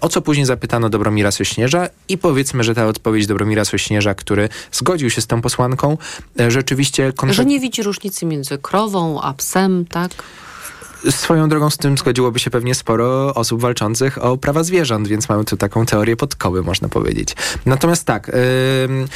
[0.00, 5.10] o co później zapytano Dobromira Sośnierza i powiedzmy, że ta odpowiedź Dobromira Sośnierza, który zgodził
[5.10, 5.98] się z tą posłanką,
[6.48, 7.12] rzeczywiście...
[7.30, 10.10] Że nie widzi różnicy między krową a psem, tak?
[11.10, 15.44] Swoją drogą z tym zgodziłoby się pewnie sporo osób walczących o prawa zwierząt, więc mamy
[15.44, 17.36] tu taką teorię podkoły, można powiedzieć.
[17.66, 18.28] Natomiast tak...
[18.88, 19.08] Yy,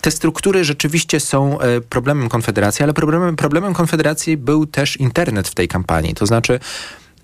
[0.00, 5.54] te struktury rzeczywiście są e, problemem Konfederacji, ale problemem, problemem Konfederacji był też internet w
[5.54, 6.14] tej kampanii.
[6.14, 6.60] To znaczy,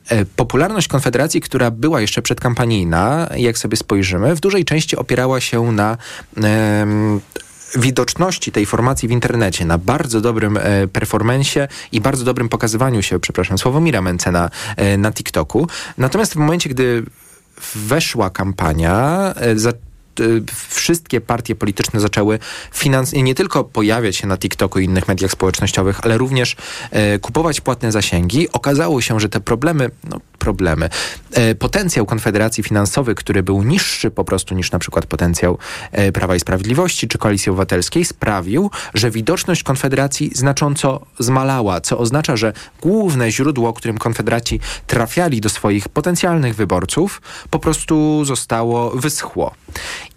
[0.08, 5.72] e, Popularność Konfederacji, która była jeszcze przedkampanijna, jak sobie spojrzymy, w dużej części opierała się
[5.72, 5.96] na
[7.74, 13.20] widoczności tej formacji w internecie, na bardzo dobrym e, performensie i bardzo dobrym pokazywaniu się,
[13.20, 15.68] przepraszam, Sławomira Mencena e, na TikToku.
[15.98, 17.02] Natomiast w momencie, gdy
[17.74, 19.58] weszła kampania, e,
[20.68, 22.38] wszystkie partie polityczne zaczęły
[22.72, 26.56] finans nie tylko pojawiać się na TikToku i innych mediach społecznościowych, ale również
[26.90, 28.52] e, kupować płatne zasięgi.
[28.52, 30.88] Okazało się, że te problemy, no problemy,
[31.32, 35.58] e, potencjał Konfederacji finansowy, który był niższy po prostu niż na przykład potencjał
[35.92, 42.36] e, Prawa i Sprawiedliwości czy Koalicji Obywatelskiej, sprawił, że widoczność Konfederacji znacząco zmalała, co oznacza,
[42.36, 49.54] że główne źródło, którym Konfederaci trafiali do swoich potencjalnych wyborców, po prostu zostało wyschło.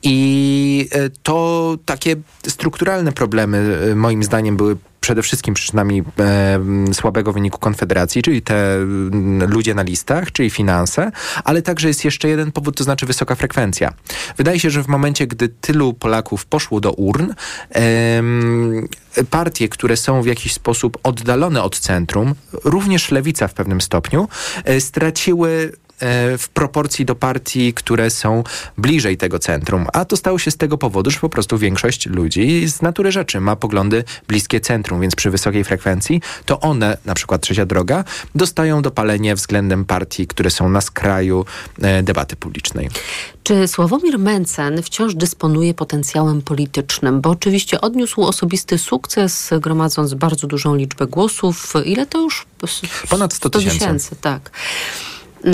[0.06, 2.16] I e, to takie
[2.48, 6.60] strukturalne problemy, e, moim zdaniem, były przede wszystkim przyczynami e,
[6.94, 8.78] słabego wyniku Konfederacji, czyli te
[9.48, 11.12] ludzie na listach, czyli finanse,
[11.44, 13.94] ale także jest jeszcze jeden powód, to znaczy wysoka frekwencja.
[14.38, 17.32] Wydaje się, że w momencie, gdy tylu Polaków poszło do urn,
[17.76, 18.22] e,
[19.30, 24.28] partie, które są w jakiś sposób oddalone od centrum, również lewica w pewnym stopniu,
[24.64, 25.72] e, straciły
[26.38, 28.44] w proporcji do partii, które są
[28.78, 29.88] bliżej tego centrum.
[29.94, 33.42] A to stało się z tego powodu, że po prostu większość ludzi z natury rzeczy
[33.42, 38.04] ma poglądy bliskie centrum, więc przy wysokiej frekwencji to one, na przykład Trzecia Droga,
[38.36, 41.46] dostają dopalenie względem partii, które są na skraju
[41.82, 42.90] e, debaty publicznej.
[43.44, 47.22] Czy Sławomir Mencen wciąż dysponuje potencjałem politycznym?
[47.22, 51.74] Bo oczywiście odniósł osobisty sukces, gromadząc bardzo dużą liczbę głosów.
[51.86, 52.46] Ile to już?
[53.10, 54.16] Ponad 100 tysięcy.
[54.16, 54.52] Tak.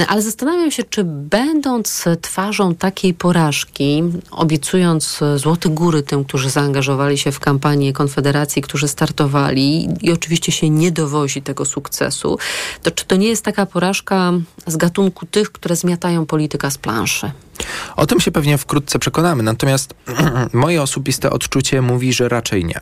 [0.08, 7.32] Ale zastanawiam się, czy będąc twarzą takiej porażki, obiecując złote góry tym, którzy zaangażowali się
[7.32, 12.38] w kampanię Konfederacji, którzy startowali i oczywiście się nie dowozi tego sukcesu,
[12.84, 14.34] to czy to nie jest taka porażka
[14.68, 17.32] z gatunku tych, które zmiatają polityka z planszy?
[17.96, 19.94] O tym się pewnie wkrótce przekonamy, natomiast
[20.54, 22.80] moje osobiste odczucie mówi, że raczej nie.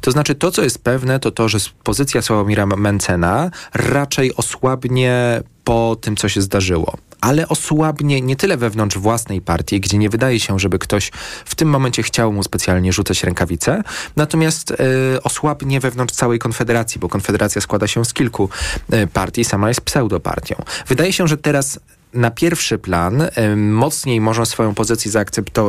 [0.00, 5.96] To znaczy to, co jest pewne, to to, że pozycja Sławomira Mencena raczej osłabnie po
[6.00, 10.58] tym, co się zdarzyło ale osłabnie nie tyle wewnątrz własnej partii, gdzie nie wydaje się,
[10.58, 11.10] żeby ktoś
[11.44, 13.82] w tym momencie chciał mu specjalnie rzucać rękawice,
[14.16, 14.74] natomiast y,
[15.22, 18.48] osłabnie wewnątrz całej Konfederacji, bo Konfederacja składa się z kilku
[18.92, 20.56] y, partii, sama jest pseudopartią.
[20.86, 21.80] Wydaje się, że teraz
[22.14, 25.12] na pierwszy plan mocniej może swoją pozycję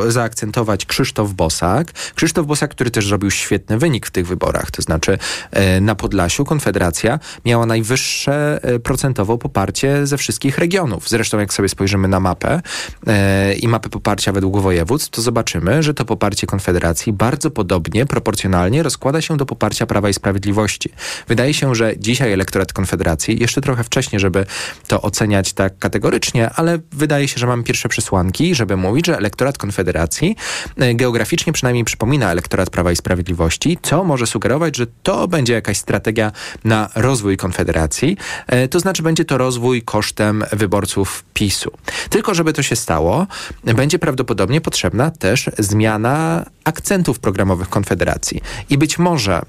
[0.08, 1.92] zaakcentować Krzysztof Bosak.
[2.16, 4.72] Krzysztof Bosak, który też zrobił świetny wynik w tych wyborach.
[4.72, 5.18] To znaczy
[5.52, 11.10] e, na Podlasiu Konfederacja miała najwyższe e, procentowo poparcie ze wszystkich regionów.
[11.10, 12.62] Zresztą jak sobie spojrzymy na mapę
[13.08, 18.84] e, i mapę poparcia według województw, to zobaczymy, że to poparcie Konfederacji bardzo podobnie, proporcjonalnie
[18.84, 20.90] rozkłada się do poparcia Prawa i Sprawiedliwości.
[21.28, 24.46] Wydaje się, że dzisiaj elektorat Konfederacji, jeszcze trochę wcześniej, żeby
[24.88, 29.58] to oceniać tak kategorycznie, ale wydaje się, że mamy pierwsze przesłanki, żeby mówić, że elektorat
[29.58, 30.36] Konfederacji
[30.78, 35.78] e, geograficznie przynajmniej przypomina elektorat Prawa i Sprawiedliwości, co może sugerować, że to będzie jakaś
[35.78, 36.32] strategia
[36.64, 38.18] na rozwój Konfederacji,
[38.48, 41.72] e, to znaczy będzie to rozwój kosztem wyborców PiSu.
[42.10, 43.28] Tylko żeby to się stało,
[43.64, 48.42] będzie prawdopodobnie potrzebna też zmiana akcentów programowych Konfederacji.
[48.70, 49.42] I być może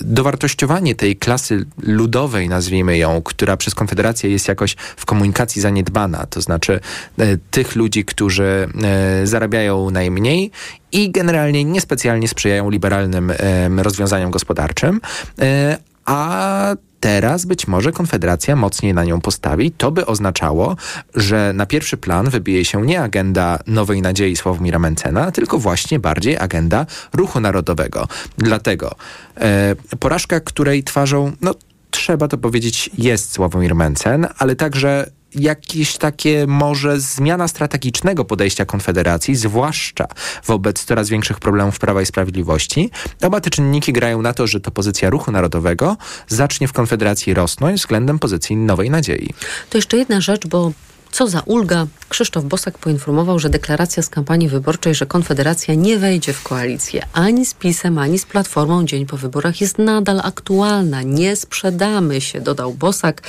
[0.00, 6.40] dowartościowanie tej klasy ludowej, nazwijmy ją, która przez Konfederację jest jakoś w komunikacji zaniedbana, to
[6.40, 6.80] znaczy
[7.18, 10.50] e, tych ludzi, którzy e, zarabiają najmniej
[10.92, 13.32] i generalnie niespecjalnie sprzyjają liberalnym
[13.78, 15.00] rozwiązaniom gospodarczym,
[15.40, 19.70] e, a teraz być może Konfederacja mocniej na nią postawi.
[19.70, 20.76] To by oznaczało,
[21.14, 26.38] że na pierwszy plan wybije się nie agenda Nowej Nadziei Sławomira Mencena, tylko właśnie bardziej
[26.38, 28.08] agenda Ruchu Narodowego.
[28.38, 28.94] Dlatego
[29.36, 31.54] e, porażka, której twarzą, no
[31.90, 39.36] trzeba to powiedzieć, jest Sławomir Mencen, ale także jakieś takie może zmiana strategicznego podejścia Konfederacji,
[39.36, 40.06] zwłaszcza
[40.46, 42.90] wobec coraz większych problemów Prawa i Sprawiedliwości.
[43.22, 45.96] Oba te czynniki grają na to, że to pozycja ruchu narodowego
[46.28, 49.34] zacznie w Konfederacji rosnąć względem pozycji Nowej Nadziei.
[49.70, 50.72] To jeszcze jedna rzecz, bo
[51.12, 51.86] Co za ulga.
[52.08, 57.46] Krzysztof Bosak poinformował, że deklaracja z kampanii wyborczej, że Konfederacja nie wejdzie w koalicję ani
[57.46, 61.02] z PiSem, ani z Platformą dzień po wyborach jest nadal aktualna.
[61.02, 63.22] Nie sprzedamy się, dodał Bosak,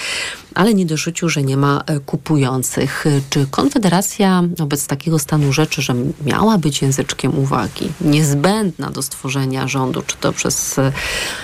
[0.55, 3.05] ale nie dorzucił, że nie ma e, kupujących.
[3.29, 10.01] Czy Konfederacja wobec takiego stanu rzeczy, że miała być języczkiem uwagi, niezbędna do stworzenia rządu,
[10.01, 10.91] czy to przez e,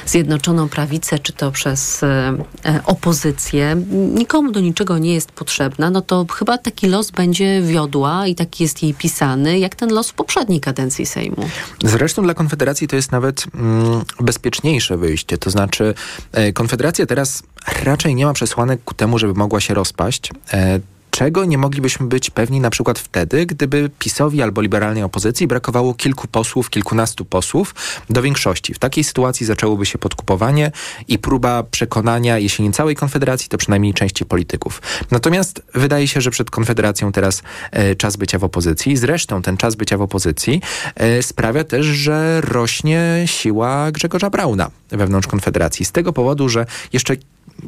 [0.06, 2.38] Zjednoczoną Prawicę, czy to przez e,
[2.86, 3.76] opozycję,
[4.14, 8.64] nikomu do niczego nie jest potrzebna, no to chyba taki los będzie wiodła i taki
[8.64, 11.50] jest jej pisany, jak ten los w poprzedniej kadencji Sejmu.
[11.84, 15.38] Zresztą dla Konfederacji to jest nawet mm, bezpieczniejsze wyjście.
[15.38, 15.94] To znaczy,
[16.32, 17.44] e, Konfederacja teraz
[17.84, 20.32] raczej nie ma przesłanek ku temu, żeby mogła się rozpaść.
[20.54, 20.80] E,
[21.20, 26.28] czego nie moglibyśmy być pewni na przykład wtedy, gdyby PiSowi albo liberalnej opozycji brakowało kilku
[26.28, 27.76] posłów, kilkunastu posłów
[28.10, 28.74] do większości.
[28.74, 30.72] W takiej sytuacji zaczęłoby się podkupowanie
[31.08, 34.82] i próba przekonania, jeśli nie całej Konfederacji, to przynajmniej części polityków.
[35.12, 38.98] Natomiast wydaje się, że przed Konfederacją teraz e, czas bycia w opozycji.
[38.98, 40.62] Zresztą ten czas bycia w opozycji
[40.96, 45.86] e, sprawia też, że rośnie siła Grzegorza Brauna wewnątrz Konfederacji.
[45.86, 47.16] Z tego powodu, że jeszcze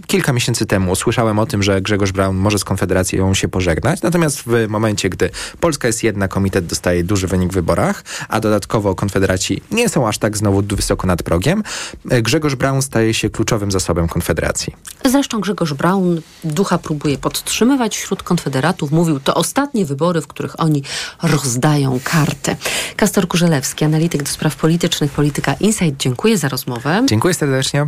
[0.07, 4.43] kilka miesięcy temu usłyszałem o tym, że Grzegorz Braun może z Konfederacją się pożegnać, natomiast
[4.45, 5.29] w momencie, gdy
[5.59, 10.17] Polska jest jedna, komitet dostaje duży wynik w wyborach, a dodatkowo Konfederaci nie są aż
[10.17, 11.63] tak znowu wysoko nad progiem,
[12.05, 14.75] Grzegorz Braun staje się kluczowym zasobem Konfederacji.
[15.05, 18.91] Zresztą Grzegorz Braun ducha próbuje podtrzymywać wśród konfederatów.
[18.91, 20.83] Mówił, to ostatnie wybory, w których oni
[21.23, 22.55] rozdają kartę.
[22.95, 25.97] Kastor Kurzelewski, analityk do spraw politycznych, Polityka Insight.
[25.97, 27.03] Dziękuję za rozmowę.
[27.05, 27.87] Dziękuję serdecznie.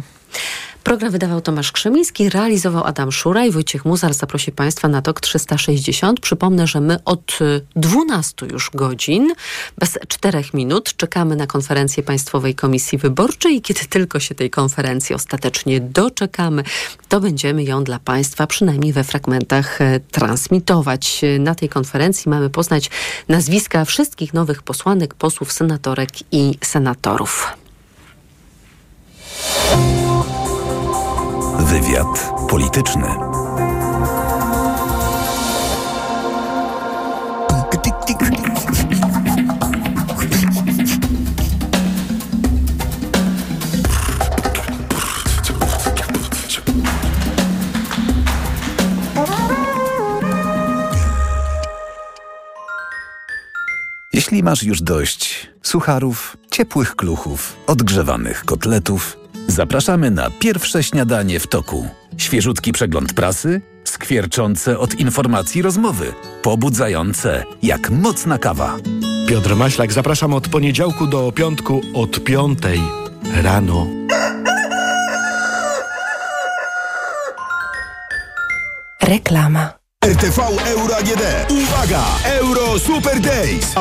[0.84, 6.19] Program wydawał Tomasz Krzemiński, realizował Adam Szura i Wojciech Muzar zaprosi Państwa na TOK 360.
[6.19, 7.39] Przypomnę, że my od
[7.75, 9.34] 12 już godzin,
[9.77, 15.15] bez 4 minut, czekamy na konferencję Państwowej Komisji Wyborczej i kiedy tylko się tej konferencji
[15.15, 16.63] ostatecznie doczekamy,
[17.09, 21.21] to będziemy ją dla Państwa przynajmniej we fragmentach e, transmitować.
[21.39, 22.89] Na tej konferencji mamy poznać
[23.27, 27.47] nazwiska wszystkich nowych posłanek, posłów, senatorek i senatorów.
[31.59, 33.07] Wywiad polityczny.
[54.13, 59.22] Jeśli masz już dość sucharów, ciepłych kluchów, odgrzewanych kotletów,
[59.53, 61.87] Zapraszamy na pierwsze śniadanie w toku.
[62.17, 68.77] Świeżutki przegląd prasy, skwierczące od informacji rozmowy, pobudzające jak mocna kawa.
[69.29, 72.79] Piotr Maślak, zapraszam od poniedziałku do piątku od piątej
[73.43, 73.87] rano.
[79.01, 79.73] Reklama.
[80.05, 81.23] RTV Euro AGD.
[81.51, 82.03] Uwaga!
[82.25, 83.65] Euro Super Days.